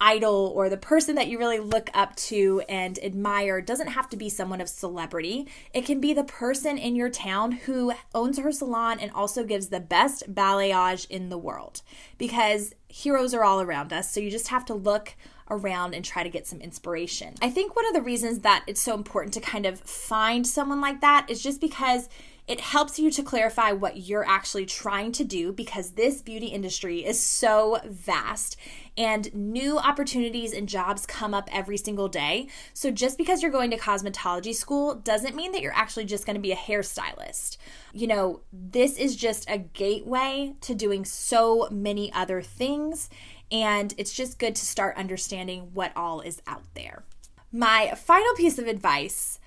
idol 0.00 0.52
or 0.54 0.68
the 0.68 0.76
person 0.76 1.14
that 1.16 1.28
you 1.28 1.38
really 1.38 1.58
look 1.58 1.90
up 1.92 2.16
to 2.16 2.62
and 2.68 2.98
admire 3.00 3.60
doesn't 3.60 3.88
have 3.88 4.08
to 4.08 4.16
be 4.16 4.28
someone 4.28 4.60
of 4.60 4.68
celebrity. 4.68 5.46
It 5.74 5.84
can 5.84 6.00
be 6.00 6.14
the 6.14 6.24
person 6.24 6.78
in 6.78 6.96
your 6.96 7.10
town 7.10 7.52
who 7.52 7.92
owns 8.14 8.38
her 8.38 8.52
salon 8.52 8.98
and 8.98 9.10
also 9.12 9.44
gives 9.44 9.68
the 9.68 9.80
best 9.80 10.34
balayage 10.34 11.06
in 11.10 11.28
the 11.28 11.38
world 11.38 11.82
because 12.16 12.74
heroes 12.88 13.34
are 13.34 13.44
all 13.44 13.60
around 13.60 13.92
us. 13.92 14.10
So 14.10 14.20
you 14.20 14.30
just 14.30 14.48
have 14.48 14.64
to 14.66 14.74
look 14.74 15.14
around 15.50 15.94
and 15.94 16.04
try 16.04 16.22
to 16.22 16.30
get 16.30 16.46
some 16.46 16.60
inspiration. 16.60 17.34
I 17.42 17.50
think 17.50 17.74
one 17.74 17.86
of 17.86 17.92
the 17.92 18.00
reasons 18.00 18.40
that 18.40 18.64
it's 18.66 18.80
so 18.80 18.94
important 18.94 19.34
to 19.34 19.40
kind 19.40 19.66
of 19.66 19.80
find 19.80 20.46
someone 20.46 20.80
like 20.80 21.00
that 21.00 21.26
is 21.28 21.42
just 21.42 21.60
because 21.60 22.08
it 22.50 22.60
helps 22.60 22.98
you 22.98 23.12
to 23.12 23.22
clarify 23.22 23.70
what 23.70 24.08
you're 24.08 24.26
actually 24.26 24.66
trying 24.66 25.12
to 25.12 25.22
do 25.22 25.52
because 25.52 25.92
this 25.92 26.20
beauty 26.20 26.48
industry 26.48 27.06
is 27.06 27.20
so 27.20 27.78
vast 27.84 28.56
and 28.98 29.32
new 29.32 29.78
opportunities 29.78 30.52
and 30.52 30.68
jobs 30.68 31.06
come 31.06 31.32
up 31.32 31.48
every 31.52 31.76
single 31.76 32.08
day. 32.08 32.48
So 32.74 32.90
just 32.90 33.16
because 33.16 33.40
you're 33.40 33.52
going 33.52 33.70
to 33.70 33.78
cosmetology 33.78 34.52
school 34.52 34.96
doesn't 34.96 35.36
mean 35.36 35.52
that 35.52 35.62
you're 35.62 35.72
actually 35.72 36.06
just 36.06 36.26
going 36.26 36.34
to 36.34 36.42
be 36.42 36.50
a 36.50 36.56
hairstylist. 36.56 37.56
You 37.92 38.08
know, 38.08 38.40
this 38.52 38.98
is 38.98 39.14
just 39.14 39.48
a 39.48 39.58
gateway 39.58 40.54
to 40.62 40.74
doing 40.74 41.04
so 41.04 41.68
many 41.70 42.12
other 42.12 42.42
things. 42.42 43.10
And 43.52 43.94
it's 43.96 44.12
just 44.12 44.40
good 44.40 44.56
to 44.56 44.66
start 44.66 44.96
understanding 44.96 45.70
what 45.72 45.92
all 45.94 46.20
is 46.20 46.42
out 46.48 46.64
there. 46.74 47.04
My 47.52 47.92
final 47.96 48.34
piece 48.34 48.58
of 48.58 48.66
advice 48.66 49.39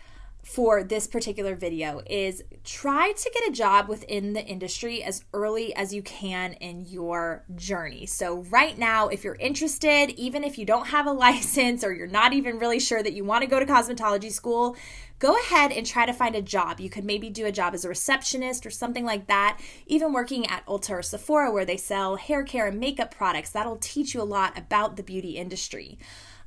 for 0.44 0.84
this 0.84 1.08
particular 1.08 1.56
video 1.56 2.02
is 2.06 2.44
try 2.66 3.14
to 3.14 3.32
get 3.34 3.48
a 3.48 3.52
job 3.52 3.88
within 3.88 4.34
the 4.34 4.46
industry 4.46 5.02
as 5.02 5.24
early 5.34 5.74
as 5.74 5.94
you 5.94 6.04
can 6.04 6.54
in 6.54 6.86
your 6.86 7.46
journey. 7.56 8.06
So, 8.06 8.44
right 8.44 8.78
now, 8.78 9.08
if 9.08 9.24
you're 9.24 9.36
interested, 9.36 10.12
even 10.12 10.44
if 10.44 10.58
you 10.58 10.66
don't 10.66 10.88
have 10.88 11.08
a 11.08 11.12
license 11.14 11.84
or 11.84 11.94
you're 11.94 12.08
not 12.08 12.34
even 12.34 12.60
really 12.60 12.80
sure 12.80 13.02
that 13.02 13.14
you 13.14 13.24
want 13.24 13.44
to 13.44 13.50
go 13.50 13.60
to 13.60 13.66
cosmetology 13.66 14.32
school, 14.32 14.76
go 15.20 15.34
ahead 15.38 15.72
and 15.72 15.86
try 15.86 16.06
to 16.06 16.12
find 16.12 16.36
a 16.36 16.42
job. 16.42 16.82
You 16.82 16.90
could 16.90 17.06
maybe 17.06 17.30
do 17.30 17.46
a 17.46 17.52
job 17.52 17.74
as 17.74 17.86
a 17.86 17.90
receptionist 17.90 18.66
or 18.66 18.70
something 18.70 19.06
like 19.06 19.28
that, 19.28 19.62
even 19.88 20.12
working 20.12 20.46
at 20.48 20.66
Ulta 20.66 20.90
or 20.90 21.02
Sephora 21.02 21.52
where 21.52 21.66
they 21.66 21.78
sell 21.78 22.18
hair 22.18 22.44
care 22.44 22.68
and 22.68 22.80
makeup 22.80 23.16
products. 23.16 23.50
That'll 23.50 23.78
teach 23.78 24.14
you 24.14 24.22
a 24.22 24.24
lot 24.24 24.58
about 24.58 24.98
the 24.98 25.04
beauty 25.04 25.38
industry 25.38 25.98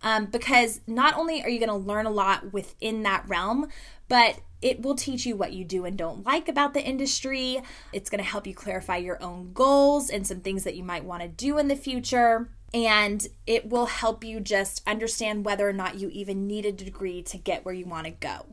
um, 0.03 0.27
because 0.27 0.81
not 0.87 1.17
only 1.17 1.43
are 1.43 1.49
you 1.49 1.59
going 1.59 1.69
to 1.69 1.75
learn 1.75 2.07
a 2.07 2.11
lot 2.11 2.53
within 2.53 3.03
that 3.03 3.29
realm, 3.29 3.69
but 4.09 4.41
it 4.63 4.83
will 4.83 4.95
teach 4.95 5.27
you 5.27 5.37
what 5.37 5.53
you 5.53 5.65
do 5.65 5.85
and 5.85 5.99
don't 5.99 6.25
like 6.25 6.49
about 6.49 6.75
the 6.75 6.83
industry. 6.83 7.61
It's 7.93 8.11
going 8.11 8.23
to 8.23 8.29
help 8.29 8.47
you 8.47 8.55
clarify 8.55 8.97
your 8.97 9.23
own 9.23 9.53
goals 9.53 10.11
and 10.11 10.27
some 10.27 10.41
things 10.41 10.65
that 10.65 10.77
you 10.77 10.83
might 10.83 11.05
want 11.05 11.23
to 11.23 11.29
do 11.29 11.59
in 11.59 11.69
the 11.69 11.77
future. 11.77 12.49
And 12.73 13.27
it 13.47 13.69
will 13.69 13.87
help 13.87 14.25
you 14.25 14.41
just 14.41 14.83
understand 14.87 15.45
whether 15.45 15.69
or 15.69 15.73
not 15.73 15.99
you 15.99 16.09
even 16.11 16.47
need 16.47 16.67
a 16.67 16.73
degree 16.73 17.23
to 17.23 17.39
get 17.39 17.65
where 17.65 17.75
you 17.75 17.87
want 17.87 18.07
to 18.07 18.11
go. 18.11 18.47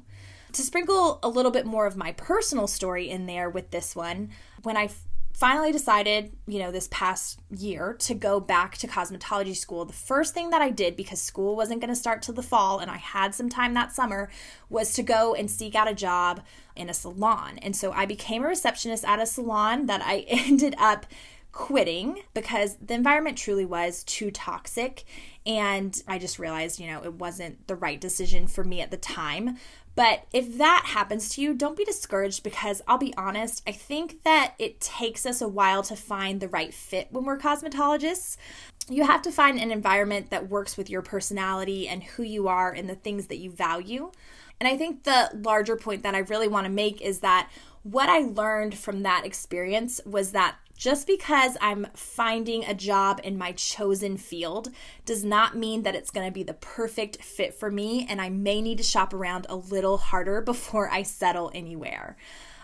To 0.54 0.62
sprinkle 0.62 1.20
a 1.24 1.30
little 1.30 1.52
bit 1.52 1.66
more 1.66 1.88
of 1.88 1.98
my 1.98 2.12
personal 2.12 2.68
story 2.68 3.10
in 3.10 3.26
there 3.26 3.50
with 3.50 3.72
this 3.72 3.96
one, 3.96 4.30
when 4.62 4.78
I 4.78 4.90
finally 5.34 5.72
decided, 5.72 6.32
you 6.48 6.60
know, 6.60 6.72
this 6.72 6.88
past 6.92 7.40
year 7.50 7.96
to 8.00 8.14
go 8.14 8.40
back 8.40 8.78
to 8.78 8.88
cosmetology 8.88 9.56
school, 9.56 9.84
the 9.84 9.92
first 9.92 10.34
thing 10.34 10.52
that 10.52 10.62
I 10.62 10.70
did 10.70 10.96
because 10.96 11.20
school 11.20 11.56
wasn't 11.56 11.82
going 11.82 11.90
to 11.90 11.96
start 11.96 12.22
till 12.22 12.36
the 12.36 12.44
fall 12.44 12.80
and 12.80 12.90
I 12.90 12.98
had 12.98 13.34
some 13.34 13.50
time 13.50 13.74
that 13.74 13.94
summer 13.94 14.30
was 14.70 14.94
to 14.94 15.04
go 15.04 15.34
and 15.34 15.50
seek 15.50 15.76
out 15.76 15.90
a 15.90 15.96
job 15.96 16.42
in 16.76 16.90
a 16.90 16.94
salon. 16.94 17.58
And 17.60 17.76
so 17.76 17.92
I 17.92 18.06
became 18.06 18.44
a 18.44 18.48
receptionist 18.48 19.04
at 19.06 19.20
a 19.20 19.26
salon 19.26 19.88
that 19.88 20.02
I 20.04 20.20
ended 20.28 20.76
up 20.78 21.08
quitting 21.52 22.22
because 22.34 22.76
the 22.78 22.96
environment 22.96 23.38
truly 23.38 23.66
was 23.66 24.04
too 24.06 24.32
toxic 24.32 25.06
and 25.46 26.02
I 26.08 26.20
just 26.20 26.40
realized, 26.40 26.80
you 26.80 26.88
know, 26.88 27.04
it 27.04 27.14
wasn't 27.14 27.68
the 27.68 27.76
right 27.76 28.00
decision 28.00 28.48
for 28.48 28.64
me 28.64 28.82
at 28.82 28.92
the 28.92 28.98
time. 28.98 29.58
But 29.96 30.26
if 30.34 30.58
that 30.58 30.86
happens 30.88 31.30
to 31.30 31.42
you, 31.42 31.54
don't 31.54 31.78
be 31.78 31.86
discouraged 31.86 32.44
because 32.44 32.82
I'll 32.88 32.98
be 32.98 33.14
honest, 33.16 33.62
I 33.68 33.72
think 33.72 34.24
that 34.24 34.56
it 34.58 34.82
takes 34.82 35.26
us 35.26 35.42
a 35.42 35.48
while 35.48 35.84
to 35.84 35.96
find 35.96 36.40
the 36.40 36.48
right 36.48 36.74
fit 36.74 37.10
when 37.12 37.26
we're 37.26 37.38
cosmetologists. 37.38 38.38
You 38.90 39.06
have 39.06 39.22
to 39.22 39.32
find 39.32 39.60
an 39.60 39.72
environment 39.72 40.32
that 40.32 40.50
works 40.50 40.78
with 40.78 40.90
your 40.90 41.02
personality 41.02 41.88
and 41.88 42.04
who 42.04 42.24
you 42.24 42.48
are 42.48 42.72
and 42.72 42.90
the 42.90 42.96
things 42.96 43.28
that 43.28 43.38
you 43.38 43.52
value. 43.52 44.12
And 44.60 44.68
I 44.68 44.78
think 44.78 45.04
the 45.04 45.30
larger 45.34 45.76
point 45.76 46.04
that 46.04 46.16
I 46.16 46.20
really 46.20 46.48
want 46.48 46.66
to 46.66 46.72
make 46.72 47.02
is 47.02 47.20
that 47.20 47.50
what 47.84 48.10
I 48.10 48.20
learned 48.20 48.78
from 48.78 49.04
that 49.04 49.26
experience 49.26 50.02
was 50.06 50.32
that 50.32 50.56
just 50.78 51.08
because 51.08 51.56
I'm 51.62 51.88
finding 51.94 52.66
a 52.66 52.74
job 52.74 53.22
in 53.24 53.38
my 53.38 53.52
chosen 53.54 54.18
field 54.18 54.70
does 55.06 55.24
not 55.24 55.56
mean 55.56 55.84
that 55.84 55.96
it's 55.96 56.12
going 56.12 56.28
to 56.28 56.32
be 56.32 56.44
the 56.44 56.54
perfect 56.54 57.24
fit 57.24 57.54
for 57.54 57.72
me, 57.72 58.06
and 58.10 58.22
I 58.22 58.30
may 58.30 58.62
need 58.62 58.78
to 58.80 58.84
shop 58.84 59.14
around 59.14 59.46
a 59.50 59.56
little 59.56 59.98
harder 59.98 60.42
before 60.54 60.90
I 60.90 61.04
settle 61.04 61.52
anywhere. 61.54 62.18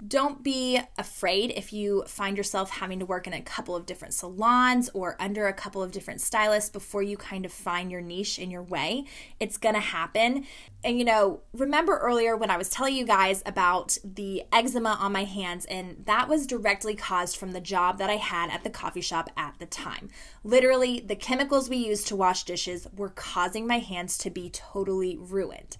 Don't 0.07 0.43
be 0.43 0.79
afraid 0.97 1.51
if 1.51 1.73
you 1.73 2.03
find 2.07 2.37
yourself 2.37 2.69
having 2.69 2.99
to 2.99 3.05
work 3.05 3.27
in 3.27 3.33
a 3.33 3.41
couple 3.41 3.75
of 3.75 3.85
different 3.85 4.13
salons 4.13 4.89
or 4.93 5.17
under 5.19 5.47
a 5.47 5.53
couple 5.53 5.83
of 5.83 5.91
different 5.91 6.21
stylists 6.21 6.69
before 6.69 7.03
you 7.03 7.17
kind 7.17 7.45
of 7.45 7.51
find 7.51 7.91
your 7.91 7.99
niche 7.99 8.39
in 8.39 8.49
your 8.49 8.63
way. 8.63 9.03
It's 9.41 9.57
going 9.57 9.75
to 9.75 9.81
happen. 9.81 10.45
And 10.85 10.97
you 10.97 11.03
know, 11.03 11.41
remember 11.53 11.97
earlier 11.97 12.37
when 12.37 12.49
I 12.49 12.57
was 12.57 12.69
telling 12.69 12.95
you 12.95 13.05
guys 13.05 13.43
about 13.45 13.97
the 14.03 14.43
eczema 14.53 14.97
on 15.01 15.11
my 15.11 15.25
hands, 15.25 15.65
and 15.65 16.05
that 16.05 16.29
was 16.29 16.47
directly 16.47 16.95
caused 16.95 17.35
from 17.35 17.51
the 17.51 17.59
job 17.59 17.97
that 17.97 18.09
I 18.09 18.15
had 18.15 18.49
at 18.51 18.63
the 18.63 18.69
coffee 18.69 19.01
shop 19.01 19.29
at 19.35 19.55
the 19.59 19.65
time. 19.65 20.09
Literally, 20.45 21.01
the 21.01 21.15
chemicals 21.15 21.69
we 21.69 21.77
used 21.77 22.07
to 22.07 22.15
wash 22.15 22.45
dishes 22.45 22.87
were 22.95 23.09
causing 23.09 23.67
my 23.67 23.79
hands 23.79 24.17
to 24.19 24.29
be 24.29 24.49
totally 24.49 25.17
ruined. 25.17 25.75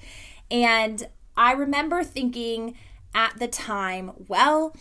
And 0.52 1.08
I 1.38 1.54
remember 1.54 2.04
thinking, 2.04 2.76
at 3.14 3.38
the 3.40 3.48
time, 3.48 4.12
well, 4.28 4.76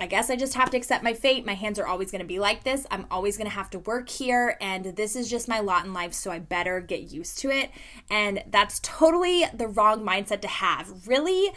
I 0.00 0.06
guess 0.06 0.30
I 0.30 0.36
just 0.36 0.54
have 0.54 0.70
to 0.70 0.76
accept 0.76 1.02
my 1.02 1.12
fate. 1.12 1.44
My 1.44 1.54
hands 1.54 1.78
are 1.78 1.86
always 1.86 2.12
going 2.12 2.20
to 2.20 2.26
be 2.26 2.38
like 2.38 2.62
this. 2.62 2.86
I'm 2.90 3.06
always 3.10 3.36
going 3.36 3.48
to 3.48 3.54
have 3.54 3.70
to 3.70 3.80
work 3.80 4.08
here, 4.08 4.56
and 4.60 4.84
this 4.96 5.16
is 5.16 5.28
just 5.28 5.48
my 5.48 5.58
lot 5.58 5.84
in 5.84 5.92
life, 5.92 6.12
so 6.12 6.30
I 6.30 6.38
better 6.38 6.80
get 6.80 7.12
used 7.12 7.38
to 7.38 7.50
it. 7.50 7.70
And 8.08 8.44
that's 8.48 8.80
totally 8.80 9.44
the 9.52 9.66
wrong 9.66 10.04
mindset 10.04 10.40
to 10.42 10.48
have. 10.48 11.08
Really, 11.08 11.50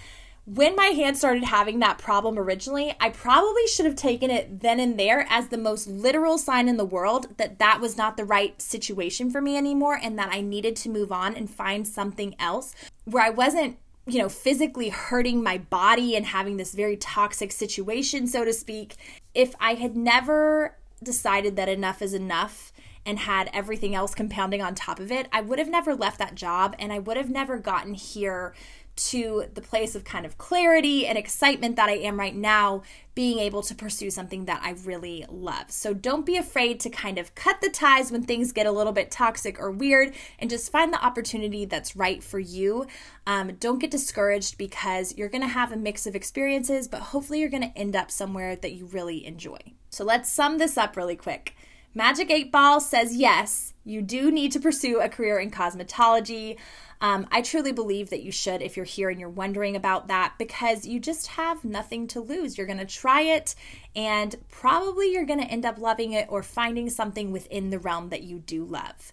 when 0.46 0.76
my 0.76 0.88
hand 0.88 1.18
started 1.18 1.44
having 1.44 1.80
that 1.80 2.00
problem 2.00 2.40
originally, 2.40 2.96
I 3.00 3.10
probably 3.10 3.68
should 3.68 3.86
have 3.86 3.96
taken 3.96 4.32
it 4.32 4.62
then 4.62 4.80
and 4.80 5.00
there 5.00 5.28
as 5.30 5.50
the 5.50 5.58
most 5.58 5.88
literal 5.88 6.40
sign 6.40 6.68
in 6.68 6.78
the 6.78 6.86
world 6.86 7.38
that 7.38 7.60
that 7.60 7.80
was 7.80 7.96
not 7.96 8.18
the 8.18 8.26
right 8.26 8.60
situation 8.60 9.30
for 9.30 9.40
me 9.40 9.56
anymore 9.56 10.00
and 10.02 10.18
that 10.18 10.30
I 10.32 10.42
needed 10.42 10.76
to 10.78 10.90
move 10.90 11.12
on 11.12 11.36
and 11.36 11.48
find 11.48 11.88
something 11.88 12.36
else 12.40 12.74
where 13.06 13.24
I 13.24 13.30
wasn't 13.30 13.78
you 14.12 14.20
know, 14.20 14.30
physically 14.30 14.90
hurting 14.90 15.42
my 15.42 15.58
body 15.58 16.16
and 16.16 16.26
having 16.26 16.58
this 16.58 16.74
very 16.74 16.98
toxic 16.98 17.52
situation, 17.52 18.28
so 18.28 18.44
to 18.44 18.52
speak, 18.52 18.96
if 19.34 19.56
I 19.60 19.76
had 19.76 19.96
never 19.96 20.76
decided 21.02 21.56
that 21.56 21.70
enough 21.70 22.02
is 22.02 22.14
enough 22.14 22.74
and 23.06 23.20
had 23.20 23.50
everything 23.54 23.96
else 23.96 24.14
compounding 24.14 24.62
on 24.62 24.76
top 24.76 25.00
of 25.00 25.12
it, 25.12 25.28
I 25.32 25.42
would 25.42 25.60
have 25.60 25.70
never 25.70 25.96
left 25.96 26.20
that 26.20 26.36
job 26.36 26.76
and 26.78 26.92
I 26.92 27.00
would 27.00 27.18
have 27.18 27.30
never 27.30 27.58
gotten 27.58 27.94
here 27.94 28.54
to 28.96 29.46
the 29.54 29.62
place 29.62 29.96
of 29.96 30.04
kind 30.04 30.26
of 30.26 30.38
clarity 30.38 31.08
and 31.08 31.18
excitement 31.18 31.76
that 31.76 31.90
I 31.90 31.94
am 31.94 32.20
right 32.20 32.36
now, 32.36 32.84
being 33.16 33.40
able 33.40 33.62
to 33.64 33.76
pursue 33.76 34.10
something 34.10 34.46
that 34.46 34.62
I 34.64 34.72
really 34.72 35.26
love. 35.30 35.72
So 35.72 35.94
don't 35.94 36.26
be 36.26 36.38
afraid 36.38 36.80
to 36.82 36.90
kind 36.90 37.18
of 37.18 37.36
cut 37.36 37.62
the 37.62 37.70
ties 37.70 38.12
when 38.12 38.24
things 38.24 38.52
get 38.52 38.66
a 38.66 38.72
little 38.72 38.94
bit 38.94 39.12
toxic 39.12 39.60
or 39.60 39.72
weird 39.72 40.14
and 40.40 40.50
just 40.50 40.72
find 40.72 40.94
the 40.94 41.04
opportunity 41.04 41.66
that's 41.66 41.96
right 41.96 42.24
for 42.24 42.40
you. 42.40 42.88
Um, 43.26 43.56
don't 43.60 43.80
get 43.80 43.92
discouraged 43.92 44.58
because 44.58 45.18
you're 45.18 45.30
going 45.30 45.42
to 45.42 45.48
have 45.48 45.72
a 45.72 45.78
mix 45.78 46.06
of 46.06 46.16
experiences, 46.16 46.88
but 46.88 47.02
hopefully 47.02 47.40
you're 47.40 47.50
going 47.50 47.70
to 47.70 47.78
end 47.78 47.96
up 47.96 48.12
somewhere 48.12 48.56
that 48.56 48.74
you 48.74 48.86
really 48.86 49.26
enjoy. 49.26 49.60
So 49.90 50.04
let's 50.06 50.30
sum 50.30 50.58
this 50.58 50.78
up 50.78 50.96
really 50.96 51.16
quick. 51.16 51.56
Magic 51.94 52.32
8 52.32 52.54
Ball 52.54 52.80
says 52.80 53.18
yes, 53.18 53.74
you 53.84 54.02
do 54.02 54.32
need 54.32 54.54
to 54.54 54.62
pursue 54.62 55.02
a 55.02 55.10
career 55.10 55.40
in 55.40 55.52
cosmetology. 55.52 56.58
Um, 57.02 57.28
I 57.32 57.42
truly 57.42 57.74
believe 57.74 58.12
that 58.12 58.24
you 58.24 58.32
should 58.32 58.62
if 58.62 58.78
you're 58.78 58.86
here 58.86 59.10
and 59.10 59.20
you're 59.20 59.28
wondering 59.28 59.76
about 59.76 60.08
that 60.08 60.36
because 60.38 60.86
you 60.86 61.02
just 61.02 61.28
have 61.28 61.66
nothing 61.66 62.08
to 62.08 62.22
lose. 62.22 62.58
You're 62.58 62.68
going 62.68 62.80
to 62.80 62.86
try 62.86 63.24
it 63.24 63.56
and 63.94 64.38
probably 64.48 65.12
you're 65.12 65.26
going 65.26 65.42
to 65.42 65.52
end 65.52 65.66
up 65.66 65.80
loving 65.80 66.14
it 66.14 66.28
or 66.30 66.44
finding 66.44 66.90
something 66.90 67.30
within 67.30 67.72
the 67.72 67.80
realm 67.80 68.08
that 68.08 68.24
you 68.24 68.40
do 68.40 68.64
love. 68.64 69.12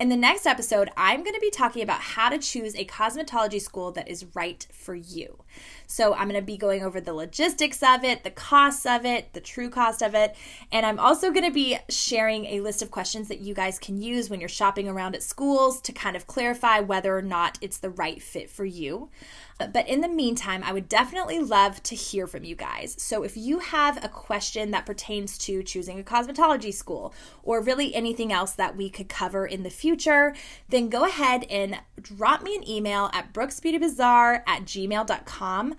In 0.00 0.08
the 0.08 0.16
next 0.16 0.46
episode, 0.46 0.90
I'm 0.96 1.22
going 1.22 1.34
to 1.34 1.40
be 1.40 1.50
talking 1.50 1.82
about 1.82 2.00
how 2.00 2.28
to 2.28 2.38
choose 2.38 2.74
a 2.74 2.84
cosmetology 2.84 3.60
school 3.60 3.92
that 3.92 4.08
is 4.08 4.26
right 4.34 4.66
for 4.72 4.94
you. 4.94 5.38
So, 5.86 6.14
I'm 6.14 6.28
going 6.28 6.40
to 6.40 6.46
be 6.46 6.56
going 6.56 6.82
over 6.82 7.00
the 7.00 7.14
logistics 7.14 7.82
of 7.82 8.04
it, 8.04 8.24
the 8.24 8.30
costs 8.30 8.86
of 8.86 9.04
it, 9.04 9.32
the 9.32 9.40
true 9.40 9.70
cost 9.70 10.02
of 10.02 10.14
it, 10.14 10.34
and 10.72 10.84
I'm 10.84 10.98
also 10.98 11.30
going 11.30 11.44
to 11.44 11.52
be 11.52 11.78
sharing 11.88 12.46
a 12.46 12.60
list 12.60 12.82
of 12.82 12.90
questions 12.90 13.28
that 13.28 13.40
you 13.40 13.54
guys 13.54 13.78
can 13.78 14.00
use 14.00 14.30
when 14.30 14.40
you're 14.40 14.48
shopping 14.48 14.88
around 14.88 15.14
at 15.14 15.22
schools 15.22 15.80
to 15.82 15.92
kind 15.92 16.16
of 16.16 16.26
clarify 16.26 16.80
whether 16.80 17.16
or 17.16 17.22
not 17.22 17.58
it's 17.60 17.78
the 17.78 17.90
right 17.90 18.22
fit 18.22 18.50
for 18.50 18.64
you. 18.64 19.10
But 19.58 19.88
in 19.88 20.02
the 20.02 20.08
meantime, 20.08 20.62
I 20.62 20.72
would 20.74 20.88
definitely 20.88 21.38
love 21.38 21.82
to 21.84 21.94
hear 21.94 22.26
from 22.26 22.44
you 22.44 22.54
guys. 22.54 22.94
So 22.98 23.22
if 23.22 23.38
you 23.38 23.60
have 23.60 24.02
a 24.04 24.08
question 24.08 24.70
that 24.72 24.84
pertains 24.84 25.38
to 25.38 25.62
choosing 25.62 25.98
a 25.98 26.02
cosmetology 26.02 26.74
school 26.74 27.14
or 27.42 27.62
really 27.62 27.94
anything 27.94 28.32
else 28.32 28.52
that 28.52 28.76
we 28.76 28.90
could 28.90 29.08
cover 29.08 29.46
in 29.46 29.62
the 29.62 29.70
future, 29.70 30.34
then 30.68 30.90
go 30.90 31.04
ahead 31.04 31.44
and 31.44 31.78
drop 32.00 32.42
me 32.42 32.54
an 32.54 32.68
email 32.68 33.08
at 33.14 33.32
brooksbeautybazaar 33.32 34.42
at 34.46 34.64
gmail.com. 34.64 35.45
Um, 35.46 35.74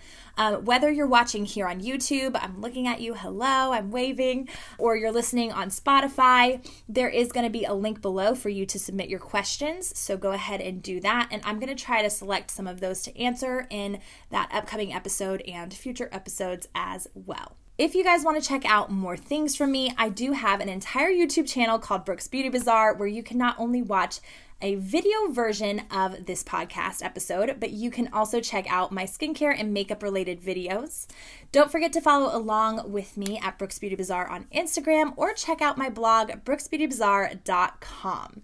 whether 0.64 0.90
you're 0.90 1.08
watching 1.08 1.46
here 1.46 1.68
on 1.68 1.82
YouTube, 1.82 2.40
I'm 2.42 2.62
looking 2.62 2.88
at 2.88 3.02
you, 3.02 3.14
hello, 3.14 3.74
I'm 3.74 3.92
waving, 3.92 4.50
or 4.78 4.96
you're 4.96 5.12
listening 5.12 5.52
on 5.52 5.70
Spotify, 5.70 6.66
there 6.88 7.10
is 7.10 7.32
going 7.32 7.46
to 7.46 7.52
be 7.52 7.66
a 7.66 7.74
link 7.74 8.02
below 8.02 8.36
for 8.36 8.50
you 8.50 8.66
to 8.66 8.80
submit 8.80 9.10
your 9.10 9.20
questions. 9.20 9.98
So 9.98 10.18
go 10.18 10.32
ahead 10.32 10.62
and 10.62 10.82
do 10.82 11.00
that. 11.02 11.30
And 11.32 11.42
I'm 11.46 11.60
going 11.60 11.76
to 11.76 11.84
try 11.84 12.02
to 12.02 12.10
select 12.10 12.52
some 12.52 12.68
of 12.68 12.80
those 12.80 13.02
to 13.04 13.20
answer 13.20 13.68
in 13.70 14.00
that 14.30 14.50
upcoming 14.54 14.94
episode 14.94 15.42
and 15.42 15.74
future 15.74 16.10
episodes 16.12 16.68
as 16.74 17.08
well. 17.14 17.56
If 17.78 17.94
you 17.94 18.04
guys 18.04 18.24
want 18.24 18.42
to 18.42 18.48
check 18.48 18.66
out 18.66 18.90
more 18.90 19.16
things 19.16 19.56
from 19.56 19.72
me, 19.72 19.94
I 20.00 20.10
do 20.10 20.32
have 20.32 20.62
an 20.62 20.70
entire 20.70 21.12
YouTube 21.12 21.48
channel 21.48 21.78
called 21.78 22.06
Brooks 22.06 22.28
Beauty 22.28 22.50
Bazaar 22.50 22.96
where 22.96 23.08
you 23.08 23.22
can 23.22 23.38
not 23.38 23.56
only 23.60 23.84
watch 23.84 24.20
a 24.62 24.76
video 24.76 25.28
version 25.32 25.84
of 25.92 26.26
this 26.26 26.44
podcast 26.44 27.04
episode, 27.04 27.58
but 27.60 27.72
you 27.72 27.92
can 27.92 28.10
also 28.12 28.40
check 28.40 28.66
out 28.70 28.92
my 28.92 29.04
skincare 29.04 29.56
and 29.58 29.74
makeup 29.74 30.02
related 30.02 30.42
videos. 30.42 31.08
Don't 31.52 31.72
forget 31.72 31.94
to 31.94 32.02
follow 32.02 32.36
along 32.36 32.92
with 32.92 33.18
me 33.18 33.40
at 33.40 33.58
Brooks 33.58 33.80
Beauty 33.80 33.96
Bazaar 33.96 34.28
on 34.30 34.46
Instagram 34.46 35.14
or 35.16 35.34
check 35.34 35.62
out 35.62 35.78
my 35.78 35.90
blog, 35.90 36.32
brooksbeautybazaar.com. 36.44 38.42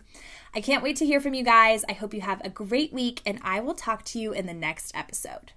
I 0.55 0.61
can't 0.61 0.83
wait 0.83 0.97
to 0.97 1.05
hear 1.05 1.19
from 1.19 1.33
you 1.33 1.43
guys. 1.43 1.83
I 1.89 1.93
hope 1.93 2.13
you 2.13 2.21
have 2.21 2.41
a 2.45 2.49
great 2.49 2.93
week, 2.93 3.21
and 3.25 3.39
I 3.41 3.59
will 3.59 3.73
talk 3.73 4.05
to 4.05 4.19
you 4.19 4.33
in 4.33 4.45
the 4.45 4.53
next 4.53 4.95
episode. 4.95 5.51